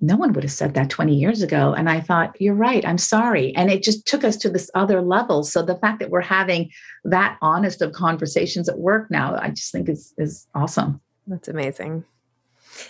no 0.00 0.16
one 0.16 0.32
would 0.32 0.42
have 0.42 0.52
said 0.52 0.74
that 0.74 0.90
20 0.90 1.14
years 1.14 1.42
ago. 1.42 1.74
And 1.74 1.88
I 1.88 2.00
thought, 2.00 2.34
you're 2.40 2.54
right, 2.54 2.84
I'm 2.84 2.98
sorry. 2.98 3.54
And 3.54 3.70
it 3.70 3.82
just 3.82 4.06
took 4.06 4.24
us 4.24 4.36
to 4.38 4.50
this 4.50 4.70
other 4.74 5.02
level. 5.02 5.44
So 5.44 5.62
the 5.62 5.76
fact 5.76 6.00
that 6.00 6.10
we're 6.10 6.22
having 6.22 6.70
that 7.04 7.36
honest 7.42 7.82
of 7.82 7.92
conversations 7.92 8.68
at 8.68 8.78
work 8.78 9.10
now, 9.10 9.36
I 9.36 9.50
just 9.50 9.70
think 9.70 9.88
is, 9.88 10.14
is 10.16 10.46
awesome. 10.54 11.00
That's 11.26 11.46
amazing. 11.46 12.04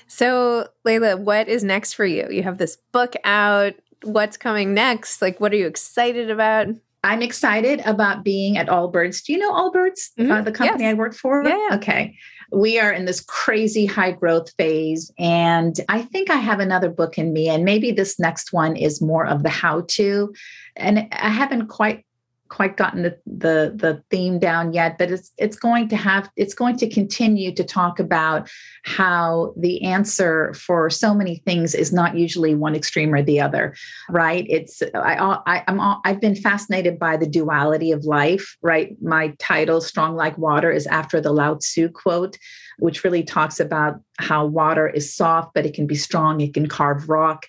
So, 0.06 0.68
Laila, 0.84 1.16
what 1.16 1.48
is 1.48 1.64
next 1.64 1.94
for 1.94 2.06
you? 2.06 2.28
You 2.30 2.44
have 2.44 2.58
this 2.58 2.78
book 2.92 3.14
out. 3.24 3.74
What's 4.04 4.36
coming 4.36 4.74
next? 4.74 5.20
Like, 5.20 5.40
what 5.40 5.52
are 5.52 5.56
you 5.56 5.66
excited 5.66 6.30
about? 6.30 6.68
I'm 7.04 7.20
excited 7.20 7.80
about 7.84 8.22
being 8.22 8.56
at 8.56 8.68
Allbirds. 8.68 9.24
Do 9.24 9.32
you 9.32 9.38
know 9.40 9.52
Allbirds, 9.52 10.12
mm-hmm. 10.16 10.30
uh, 10.30 10.42
the 10.42 10.52
company 10.52 10.84
yes. 10.84 10.92
I 10.92 10.94
work 10.94 11.14
for? 11.14 11.42
Yeah, 11.44 11.58
yeah. 11.68 11.76
Okay 11.76 12.16
we 12.52 12.78
are 12.78 12.92
in 12.92 13.06
this 13.06 13.20
crazy 13.20 13.86
high 13.86 14.12
growth 14.12 14.52
phase. 14.56 15.10
And 15.18 15.74
I 15.88 16.02
think 16.02 16.30
I 16.30 16.36
have 16.36 16.60
another 16.60 16.90
book 16.90 17.18
in 17.18 17.32
me. 17.32 17.48
And 17.48 17.64
maybe 17.64 17.90
this 17.92 18.18
next 18.20 18.52
one 18.52 18.76
is 18.76 19.00
more 19.00 19.26
of 19.26 19.42
the 19.42 19.48
how 19.48 19.84
to. 19.88 20.34
And 20.76 21.08
I 21.12 21.28
haven't 21.28 21.68
quite 21.68 22.04
quite 22.52 22.76
gotten 22.76 23.02
the, 23.02 23.18
the 23.26 23.72
the 23.74 24.04
theme 24.10 24.38
down 24.38 24.74
yet 24.74 24.98
but 24.98 25.10
it's 25.10 25.32
it's 25.38 25.56
going 25.56 25.88
to 25.88 25.96
have 25.96 26.28
it's 26.36 26.52
going 26.52 26.76
to 26.76 26.86
continue 26.86 27.50
to 27.50 27.64
talk 27.64 27.98
about 27.98 28.46
how 28.84 29.54
the 29.56 29.82
answer 29.82 30.52
for 30.52 30.90
so 30.90 31.14
many 31.14 31.36
things 31.46 31.74
is 31.74 31.94
not 31.94 32.14
usually 32.14 32.54
one 32.54 32.74
extreme 32.74 33.14
or 33.14 33.22
the 33.22 33.40
other 33.40 33.74
right? 34.10 34.44
It's 34.50 34.82
i, 34.94 35.14
I 35.46 35.64
i'm 35.66 35.80
all, 35.80 36.02
i've 36.04 36.20
been 36.20 36.36
fascinated 36.36 36.98
by 36.98 37.16
the 37.16 37.26
duality 37.26 37.90
of 37.90 38.04
life 38.04 38.58
right? 38.60 38.90
My 39.00 39.34
title 39.38 39.80
strong 39.80 40.14
like 40.14 40.36
water 40.36 40.70
is 40.70 40.86
after 40.86 41.22
the 41.22 41.32
lao 41.32 41.54
tzu 41.54 41.88
quote 41.88 42.36
which 42.78 43.02
really 43.02 43.22
talks 43.22 43.60
about 43.60 43.98
how 44.18 44.44
water 44.44 44.86
is 44.86 45.14
soft 45.14 45.54
but 45.54 45.64
it 45.64 45.72
can 45.72 45.86
be 45.86 45.94
strong 45.94 46.42
it 46.42 46.52
can 46.52 46.66
carve 46.66 47.08
rock 47.08 47.46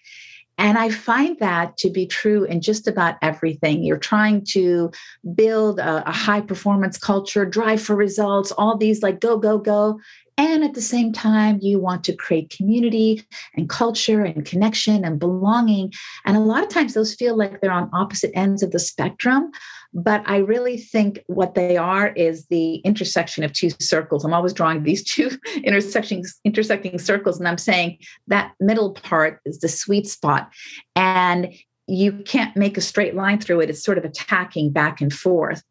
and 0.58 0.78
I 0.78 0.90
find 0.90 1.38
that 1.40 1.78
to 1.78 1.90
be 1.90 2.06
true 2.06 2.44
in 2.44 2.62
just 2.62 2.88
about 2.88 3.16
everything. 3.22 3.84
You're 3.84 3.98
trying 3.98 4.46
to 4.50 4.92
build 5.34 5.80
a, 5.80 6.08
a, 6.08 6.12
high 6.12 6.42
performance 6.42 6.98
culture, 6.98 7.46
drive 7.46 7.82
for 7.82 7.96
results, 7.96 8.52
all 8.52 8.78
these 8.78 9.02
like 9.02 9.20
go, 9.20 9.38
go, 9.38 9.58
go. 9.58 10.00
And 10.38 10.64
at 10.64 10.74
the 10.74 10.82
same 10.82 11.14
time, 11.14 11.60
you 11.62 11.80
want 11.80 12.04
to 12.06 12.16
create 12.16 12.50
community 12.50 13.24
and 13.56 13.70
culture 13.70 14.24
and 14.24 14.46
connection 14.46 15.06
and 15.06 15.20
belonging. 15.20 15.94
And 16.26 16.38
a 16.38 16.42
lot 16.42 16.64
of 16.64 16.70
times 16.70 16.94
those 16.94 17.14
feel 17.14 17.38
like 17.38 17.62
they're 17.62 17.72
on 17.72 17.90
opposite 17.94 18.32
ends 18.34 18.64
of 18.64 18.72
the 18.72 18.80
spectrum. 18.80 19.52
But 19.94 20.24
I 20.26 20.38
really 20.38 20.78
think 20.78 21.20
what 21.28 21.54
they 21.54 21.78
are 21.78 22.10
is 22.10 22.48
the 22.48 22.76
intersection 22.78 23.44
of 23.44 23.54
two 23.54 23.70
circles. 23.80 24.26
I'm 24.26 24.34
always 24.34 24.54
drawing 24.54 24.84
these 24.84 25.04
two 25.14 25.32
intersecting, 25.64 26.26
intersecting 26.44 26.98
circles, 27.00 27.40
and 27.40 27.48
I'm 27.48 27.58
saying 27.58 28.00
that 28.28 28.54
middle 28.60 28.94
part 28.94 29.40
is 29.46 29.60
the 29.60 29.70
sweet 29.70 30.08
spot. 30.08 30.52
And 30.96 31.54
you 31.88 32.14
can't 32.14 32.56
make 32.56 32.78
a 32.78 32.82
straight 32.82 33.14
line 33.14 33.40
through 33.40 33.60
it. 33.60 33.70
It's 33.70 33.84
sort 33.84 33.98
of 33.98 34.06
attacking 34.06 34.72
back 34.72 35.02
and 35.02 35.12
forth. 35.12 35.62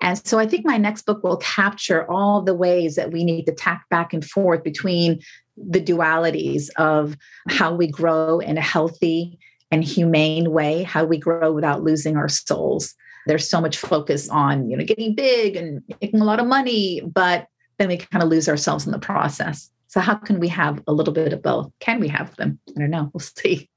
And 0.00 0.20
so 0.26 0.38
I 0.38 0.46
think 0.46 0.66
my 0.66 0.76
next 0.76 1.02
book 1.06 1.22
will 1.22 1.36
capture 1.36 2.10
all 2.10 2.42
the 2.42 2.54
ways 2.54 2.96
that 2.96 3.12
we 3.12 3.24
need 3.24 3.44
to 3.44 3.52
tack 3.52 3.84
back 3.88 4.12
and 4.12 4.24
forth 4.24 4.64
between 4.64 5.20
the 5.56 5.80
dualities 5.80 6.70
of 6.76 7.16
how 7.48 7.74
we 7.74 7.86
grow 7.86 8.40
in 8.40 8.56
a 8.58 8.62
healthy 8.62 9.38
and 9.70 9.84
humane 9.84 10.50
way, 10.50 10.82
how 10.82 11.04
we 11.04 11.18
grow 11.18 11.52
without 11.52 11.84
losing 11.84 12.16
our 12.16 12.28
souls. 12.28 12.94
There's 13.26 13.48
so 13.48 13.60
much 13.60 13.78
focus 13.78 14.28
on, 14.28 14.70
you 14.70 14.76
know, 14.76 14.84
getting 14.84 15.14
big 15.14 15.56
and 15.56 15.82
making 16.00 16.20
a 16.20 16.24
lot 16.24 16.40
of 16.40 16.46
money, 16.46 17.02
but 17.02 17.48
then 17.78 17.88
we 17.88 17.96
kind 17.96 18.22
of 18.22 18.28
lose 18.28 18.48
ourselves 18.48 18.86
in 18.86 18.92
the 18.92 18.98
process. 18.98 19.70
So 19.88 20.00
how 20.00 20.14
can 20.14 20.38
we 20.38 20.48
have 20.48 20.82
a 20.86 20.92
little 20.92 21.12
bit 21.12 21.32
of 21.32 21.42
both? 21.42 21.70
Can 21.80 22.00
we 22.00 22.08
have 22.08 22.34
them? 22.36 22.58
I 22.76 22.80
don't 22.80 22.90
know. 22.90 23.10
We'll 23.12 23.20
see. 23.20 23.68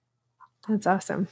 That's 0.67 0.87
awesome. 0.87 1.27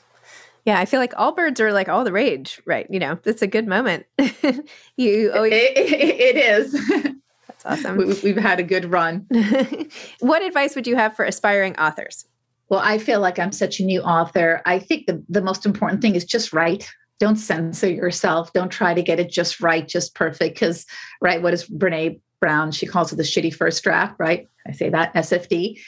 Yeah, 0.66 0.80
I 0.80 0.86
feel 0.86 1.00
like 1.00 1.14
Allbirds 1.14 1.60
are 1.60 1.72
like 1.72 1.90
all 1.90 2.04
the 2.04 2.12
rage, 2.12 2.62
right? 2.66 2.86
You 2.90 3.00
know, 3.00 3.20
it's 3.26 3.42
a 3.42 3.48
good 3.48 3.68
moment. 3.68 4.06
you 4.98 5.32
always 5.34 5.54
it, 5.54 5.78
it, 5.78 6.20
it 6.20 6.36
is. 6.38 6.74
That's 7.48 7.66
awesome. 7.66 7.98
We, 7.98 8.06
we've 8.24 8.38
had 8.38 8.60
a 8.60 8.64
good 8.64 8.86
run. 8.86 9.28
what 10.20 10.44
advice 10.44 10.76
would 10.76 10.88
you 10.88 10.96
have 10.96 11.16
for 11.16 11.26
aspiring 11.26 11.78
authors? 11.78 12.26
Well, 12.70 12.82
I 12.84 13.00
feel 13.00 13.20
like 13.20 13.38
I'm 13.38 13.52
such 13.52 13.80
a 13.80 13.84
new 13.84 14.02
author. 14.02 14.62
I 14.66 14.80
think 14.80 15.08
the, 15.08 15.24
the 15.28 15.42
most 15.42 15.66
important 15.66 16.02
thing 16.02 16.16
is 16.16 16.24
just 16.24 16.54
write. 16.54 16.92
Don't 17.22 17.36
censor 17.36 17.88
yourself. 17.88 18.52
Don't 18.52 18.72
try 18.72 18.96
to 18.96 19.04
get 19.04 19.20
it 19.20 19.30
just 19.30 19.62
right, 19.62 19.88
just 19.88 20.16
perfect. 20.16 20.56
Because, 20.56 20.88
right, 21.22 21.40
what 21.40 21.54
is 21.54 21.70
Brene 21.70 22.20
Brown, 22.40 22.72
she 22.72 22.88
calls 22.88 23.14
it 23.14 23.18
the 23.18 23.22
shitty 23.22 23.54
first 23.54 23.84
draft, 23.84 24.16
right? 24.18 24.48
I 24.68 24.72
say 24.72 24.90
that 24.90 25.14
SFD. 25.14 25.80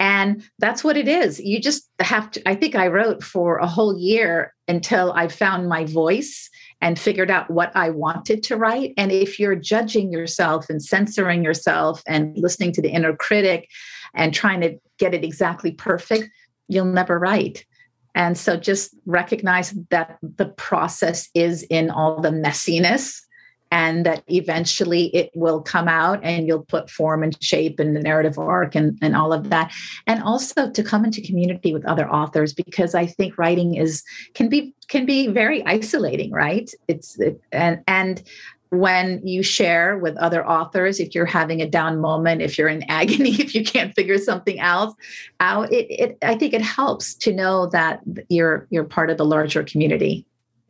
And 0.00 0.42
that's 0.58 0.82
what 0.82 0.96
it 0.96 1.06
is. 1.06 1.40
You 1.40 1.60
just 1.60 1.90
have 2.00 2.30
to, 2.30 2.48
I 2.48 2.54
think 2.54 2.74
I 2.74 2.86
wrote 2.86 3.22
for 3.22 3.58
a 3.58 3.66
whole 3.66 3.98
year 3.98 4.54
until 4.66 5.12
I 5.12 5.28
found 5.28 5.68
my 5.68 5.84
voice 5.84 6.48
and 6.80 6.98
figured 6.98 7.30
out 7.30 7.50
what 7.50 7.70
I 7.74 7.90
wanted 7.90 8.42
to 8.44 8.56
write. 8.56 8.94
And 8.96 9.12
if 9.12 9.38
you're 9.38 9.56
judging 9.56 10.10
yourself 10.10 10.70
and 10.70 10.82
censoring 10.82 11.44
yourself 11.44 12.02
and 12.06 12.34
listening 12.38 12.72
to 12.72 12.80
the 12.80 12.88
inner 12.88 13.14
critic 13.14 13.68
and 14.14 14.32
trying 14.32 14.62
to 14.62 14.78
get 14.98 15.12
it 15.12 15.22
exactly 15.22 15.72
perfect, 15.72 16.30
you'll 16.66 16.86
never 16.86 17.18
write. 17.18 17.66
And 18.18 18.36
so 18.36 18.56
just 18.56 18.94
recognize 19.06 19.72
that 19.90 20.18
the 20.20 20.46
process 20.46 21.28
is 21.34 21.62
in 21.62 21.88
all 21.88 22.20
the 22.20 22.30
messiness 22.30 23.22
and 23.70 24.04
that 24.06 24.24
eventually 24.26 25.14
it 25.14 25.30
will 25.34 25.60
come 25.60 25.86
out 25.86 26.18
and 26.24 26.48
you'll 26.48 26.64
put 26.64 26.90
form 26.90 27.22
and 27.22 27.40
shape 27.40 27.78
and 27.78 27.94
the 27.94 28.00
narrative 28.00 28.36
arc 28.36 28.74
and, 28.74 28.98
and 29.00 29.14
all 29.14 29.32
of 29.32 29.50
that. 29.50 29.72
And 30.08 30.20
also 30.22 30.68
to 30.68 30.82
come 30.82 31.04
into 31.04 31.22
community 31.22 31.72
with 31.72 31.86
other 31.86 32.10
authors 32.10 32.52
because 32.52 32.94
i 32.94 33.06
think 33.06 33.38
writing 33.38 33.76
is 33.76 34.02
can 34.34 34.48
be 34.48 34.74
can 34.88 35.04
be 35.06 35.28
very 35.28 35.64
isolating 35.66 36.32
right? 36.32 36.70
It's 36.88 37.18
it, 37.20 37.40
and 37.52 37.82
and 37.86 38.22
when 38.70 39.26
you 39.26 39.42
share 39.42 39.98
with 39.98 40.16
other 40.18 40.46
authors 40.46 41.00
if 41.00 41.14
you're 41.14 41.26
having 41.26 41.60
a 41.62 41.68
down 41.68 42.00
moment 42.00 42.42
if 42.42 42.58
you're 42.58 42.68
in 42.68 42.82
agony 42.88 43.30
if 43.40 43.54
you 43.54 43.64
can't 43.64 43.94
figure 43.94 44.18
something 44.18 44.58
else 44.60 44.94
out 45.40 45.72
it, 45.72 45.86
it 45.90 46.18
i 46.22 46.34
think 46.34 46.52
it 46.52 46.62
helps 46.62 47.14
to 47.14 47.32
know 47.32 47.66
that 47.66 48.00
you're 48.28 48.66
you're 48.70 48.84
part 48.84 49.10
of 49.10 49.16
the 49.16 49.24
larger 49.24 49.62
community 49.62 50.26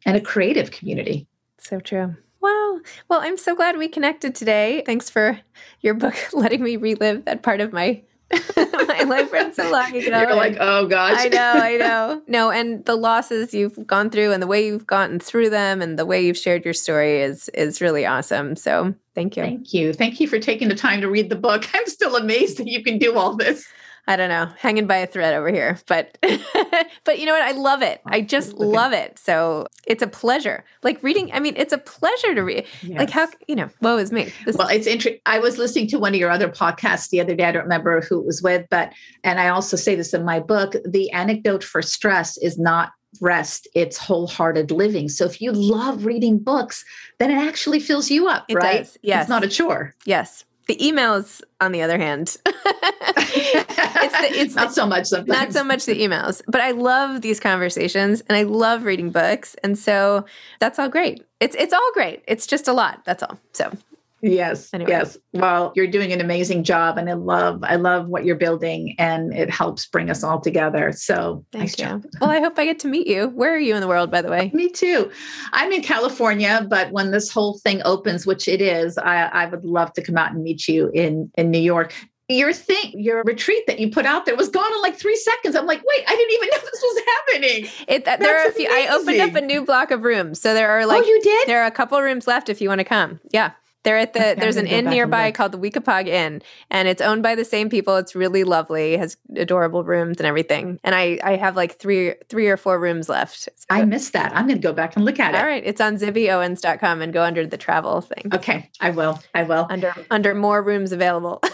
and 0.06 0.16
a 0.16 0.20
creative 0.20 0.70
community 0.70 1.26
so 1.58 1.80
true 1.80 2.14
Wow. 2.40 2.78
Well, 3.08 3.20
I'm 3.20 3.36
so 3.36 3.56
glad 3.56 3.76
we 3.76 3.88
connected 3.88 4.34
today. 4.34 4.84
Thanks 4.86 5.10
for 5.10 5.40
your 5.80 5.94
book 5.94 6.14
letting 6.32 6.62
me 6.62 6.76
relive 6.76 7.24
that 7.24 7.42
part 7.42 7.60
of 7.60 7.72
my 7.72 8.00
my 8.56 9.04
life 9.06 9.30
from 9.30 9.52
so 9.52 9.70
long 9.70 9.88
ago. 9.94 10.20
You're 10.20 10.34
like, 10.34 10.56
oh 10.60 10.86
gosh. 10.86 11.14
I 11.16 11.28
know, 11.28 11.52
I 11.54 11.76
know. 11.76 12.22
No, 12.26 12.50
and 12.50 12.84
the 12.84 12.96
losses 12.96 13.54
you've 13.54 13.86
gone 13.86 14.10
through 14.10 14.32
and 14.32 14.42
the 14.42 14.46
way 14.46 14.66
you've 14.66 14.86
gotten 14.86 15.18
through 15.18 15.48
them 15.50 15.80
and 15.80 15.98
the 15.98 16.04
way 16.04 16.24
you've 16.24 16.36
shared 16.36 16.64
your 16.64 16.74
story 16.74 17.22
is 17.22 17.48
is 17.50 17.80
really 17.80 18.04
awesome. 18.04 18.54
So 18.56 18.94
thank 19.14 19.36
you. 19.36 19.42
Thank 19.42 19.72
you. 19.72 19.92
Thank 19.94 20.20
you 20.20 20.28
for 20.28 20.38
taking 20.38 20.68
the 20.68 20.74
time 20.74 21.00
to 21.00 21.08
read 21.08 21.30
the 21.30 21.36
book. 21.36 21.66
I'm 21.74 21.86
still 21.86 22.16
amazed 22.16 22.58
that 22.58 22.68
you 22.68 22.82
can 22.82 22.98
do 22.98 23.16
all 23.16 23.34
this. 23.34 23.66
I 24.08 24.16
don't 24.16 24.30
know, 24.30 24.48
hanging 24.56 24.86
by 24.86 24.96
a 24.96 25.06
thread 25.06 25.34
over 25.34 25.50
here. 25.50 25.78
But 25.86 26.16
but 27.04 27.18
you 27.18 27.26
know 27.26 27.34
what? 27.34 27.42
I 27.42 27.52
love 27.52 27.82
it. 27.82 28.00
I 28.06 28.22
just 28.22 28.54
love 28.54 28.94
it. 28.94 29.18
So 29.18 29.66
it's 29.86 30.02
a 30.02 30.06
pleasure. 30.06 30.64
Like 30.82 31.02
reading, 31.02 31.30
I 31.30 31.40
mean, 31.40 31.52
it's 31.58 31.74
a 31.74 31.78
pleasure 31.78 32.34
to 32.34 32.40
read. 32.40 32.64
Yes. 32.82 32.98
Like 32.98 33.10
how, 33.10 33.28
you 33.46 33.54
know, 33.54 33.68
woe 33.82 33.98
is 33.98 34.10
me. 34.10 34.32
This 34.46 34.56
well, 34.56 34.68
it's 34.68 34.86
interesting. 34.86 35.20
I 35.26 35.38
was 35.38 35.58
listening 35.58 35.88
to 35.88 35.98
one 35.98 36.14
of 36.14 36.20
your 36.20 36.30
other 36.30 36.48
podcasts 36.48 37.10
the 37.10 37.20
other 37.20 37.34
day. 37.34 37.44
I 37.44 37.52
don't 37.52 37.64
remember 37.64 38.00
who 38.00 38.18
it 38.20 38.24
was 38.24 38.40
with, 38.40 38.66
but 38.70 38.94
and 39.24 39.38
I 39.38 39.48
also 39.48 39.76
say 39.76 39.94
this 39.94 40.14
in 40.14 40.24
my 40.24 40.40
book, 40.40 40.74
the 40.86 41.10
anecdote 41.10 41.62
for 41.62 41.82
stress 41.82 42.38
is 42.38 42.58
not 42.58 42.92
rest 43.20 43.66
it's 43.74 43.96
wholehearted 43.96 44.70
living 44.70 45.08
so 45.08 45.24
if 45.24 45.40
you 45.40 45.50
love 45.50 46.04
reading 46.04 46.38
books 46.38 46.84
then 47.18 47.30
it 47.30 47.36
actually 47.36 47.80
fills 47.80 48.10
you 48.10 48.28
up 48.28 48.44
it 48.48 48.54
right 48.54 48.84
does. 48.84 48.98
yes 49.00 49.22
it's 49.22 49.30
not 49.30 49.42
a 49.42 49.48
chore 49.48 49.94
yes 50.04 50.44
the 50.68 50.76
emails, 50.76 51.42
on 51.60 51.72
the 51.72 51.82
other 51.82 51.98
hand, 51.98 52.36
it's, 52.46 54.18
the, 54.18 54.40
it's 54.40 54.54
not 54.54 54.68
the, 54.68 54.74
so 54.74 54.86
much 54.86 55.06
sometimes. 55.06 55.28
Not 55.28 55.52
so 55.52 55.64
much 55.64 55.86
the 55.86 55.98
emails, 55.98 56.42
but 56.46 56.60
I 56.60 56.70
love 56.72 57.22
these 57.22 57.40
conversations 57.40 58.20
and 58.28 58.36
I 58.36 58.42
love 58.42 58.84
reading 58.84 59.10
books, 59.10 59.56
and 59.64 59.78
so 59.78 60.26
that's 60.60 60.78
all 60.78 60.88
great. 60.88 61.24
It's 61.40 61.56
it's 61.56 61.72
all 61.72 61.90
great. 61.94 62.22
It's 62.28 62.46
just 62.46 62.68
a 62.68 62.72
lot. 62.72 63.04
That's 63.04 63.22
all. 63.22 63.38
So 63.52 63.72
Yes. 64.20 64.72
Anyway. 64.72 64.90
Yes. 64.90 65.16
Well, 65.32 65.72
you're 65.76 65.86
doing 65.86 66.12
an 66.12 66.20
amazing 66.20 66.64
job 66.64 66.98
and 66.98 67.08
I 67.08 67.12
love 67.12 67.62
I 67.62 67.76
love 67.76 68.08
what 68.08 68.24
you're 68.24 68.36
building 68.36 68.94
and 68.98 69.32
it 69.32 69.50
helps 69.50 69.86
bring 69.86 70.10
us 70.10 70.24
all 70.24 70.40
together. 70.40 70.92
So 70.92 71.44
Thank 71.52 71.62
nice 71.62 71.78
you. 71.78 71.84
Job. 71.84 72.04
Well, 72.20 72.30
I 72.30 72.40
hope 72.40 72.58
I 72.58 72.64
get 72.64 72.78
to 72.80 72.88
meet 72.88 73.06
you. 73.06 73.28
Where 73.28 73.54
are 73.54 73.58
you 73.58 73.74
in 73.74 73.80
the 73.80 73.88
world, 73.88 74.10
by 74.10 74.22
the 74.22 74.30
way? 74.30 74.50
Me 74.52 74.68
too. 74.68 75.10
I'm 75.52 75.72
in 75.72 75.82
California, 75.82 76.66
but 76.68 76.90
when 76.90 77.10
this 77.10 77.30
whole 77.30 77.58
thing 77.58 77.80
opens, 77.84 78.26
which 78.26 78.48
it 78.48 78.60
is, 78.60 78.98
I, 78.98 79.26
I 79.26 79.46
would 79.46 79.64
love 79.64 79.92
to 79.94 80.02
come 80.02 80.16
out 80.16 80.32
and 80.32 80.42
meet 80.42 80.66
you 80.66 80.90
in 80.94 81.30
in 81.36 81.50
New 81.50 81.60
York 81.60 81.94
your 82.28 82.52
thing, 82.52 82.92
your 82.94 83.22
retreat 83.24 83.66
that 83.66 83.78
you 83.78 83.90
put 83.90 84.04
out 84.04 84.26
there 84.26 84.36
was 84.36 84.50
gone 84.50 84.70
in 84.74 84.82
like 84.82 84.96
three 84.96 85.16
seconds. 85.16 85.56
I'm 85.56 85.66
like, 85.66 85.82
wait, 85.82 86.04
I 86.06 86.14
didn't 86.14 86.34
even 86.34 86.48
know 86.52 86.58
this 86.58 86.82
was 86.82 87.02
happening. 87.06 87.70
It, 87.88 88.06
uh, 88.06 88.16
there 88.18 88.38
are 88.38 88.48
a 88.48 88.52
few. 88.52 88.66
Amazing. 88.66 88.90
I 88.90 88.94
opened 88.94 89.20
up 89.20 89.42
a 89.42 89.46
new 89.46 89.64
block 89.64 89.90
of 89.90 90.02
rooms, 90.02 90.40
so 90.40 90.52
there 90.54 90.70
are 90.70 90.84
like, 90.84 91.04
oh, 91.04 91.06
you 91.06 91.20
did? 91.22 91.48
There 91.48 91.62
are 91.62 91.66
a 91.66 91.70
couple 91.70 92.00
rooms 92.00 92.26
left 92.26 92.48
if 92.48 92.60
you 92.60 92.68
want 92.68 92.80
to 92.80 92.84
come. 92.84 93.20
Yeah. 93.30 93.52
They're 93.84 93.98
at 93.98 94.12
the 94.12 94.34
there's 94.38 94.56
an 94.56 94.66
inn 94.66 94.86
nearby 94.86 95.30
called 95.30 95.52
the 95.52 95.58
Weekapaug 95.58 96.08
Inn, 96.08 96.42
and 96.70 96.88
it's 96.88 97.00
owned 97.00 97.22
by 97.22 97.34
the 97.34 97.44
same 97.44 97.70
people. 97.70 97.96
It's 97.96 98.14
really 98.14 98.44
lovely, 98.44 98.96
has 98.96 99.16
adorable 99.36 99.84
rooms 99.84 100.18
and 100.18 100.26
everything. 100.26 100.80
And 100.84 100.94
I 100.94 101.18
I 101.22 101.36
have 101.36 101.56
like 101.56 101.78
three 101.78 102.14
three 102.28 102.48
or 102.48 102.56
four 102.56 102.78
rooms 102.78 103.08
left. 103.08 103.38
So, 103.38 103.50
I 103.70 103.84
missed 103.84 104.12
that. 104.14 104.36
I'm 104.36 104.46
going 104.46 104.60
to 104.60 104.66
go 104.66 104.72
back 104.72 104.96
and 104.96 105.04
look 105.04 105.20
at 105.20 105.34
it. 105.34 105.38
All 105.38 105.46
right, 105.46 105.62
it's 105.64 105.80
on 105.80 105.96
zibbyowens.com 105.96 107.02
and 107.02 107.12
go 107.12 107.22
under 107.22 107.46
the 107.46 107.56
travel 107.56 108.00
thing. 108.00 108.30
Okay, 108.34 108.70
I 108.80 108.90
will. 108.90 109.20
I 109.34 109.44
will 109.44 109.66
under 109.70 109.94
under 110.10 110.34
more 110.34 110.62
rooms 110.62 110.92
available. 110.92 111.40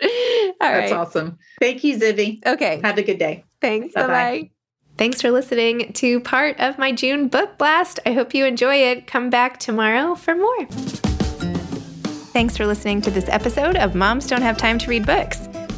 That's 0.60 0.92
awesome. 0.92 1.38
Thank 1.60 1.84
you, 1.84 1.98
Zibby. 1.98 2.44
Okay. 2.46 2.80
Have 2.82 2.98
a 2.98 3.02
good 3.02 3.18
day. 3.18 3.44
Thanks. 3.60 3.94
Bye 3.94 4.06
bye. 4.06 4.50
Thanks 5.00 5.22
for 5.22 5.30
listening 5.30 5.94
to 5.94 6.20
part 6.20 6.60
of 6.60 6.76
my 6.76 6.92
June 6.92 7.28
book 7.28 7.56
blast. 7.56 8.00
I 8.04 8.12
hope 8.12 8.34
you 8.34 8.44
enjoy 8.44 8.74
it. 8.74 9.06
Come 9.06 9.30
back 9.30 9.58
tomorrow 9.58 10.14
for 10.14 10.34
more. 10.34 10.66
Thanks 12.34 12.54
for 12.54 12.66
listening 12.66 13.00
to 13.00 13.10
this 13.10 13.26
episode 13.30 13.78
of 13.78 13.94
Moms 13.94 14.26
Don't 14.26 14.42
Have 14.42 14.58
Time 14.58 14.76
to 14.76 14.90
Read 14.90 15.06
Books. 15.06 15.48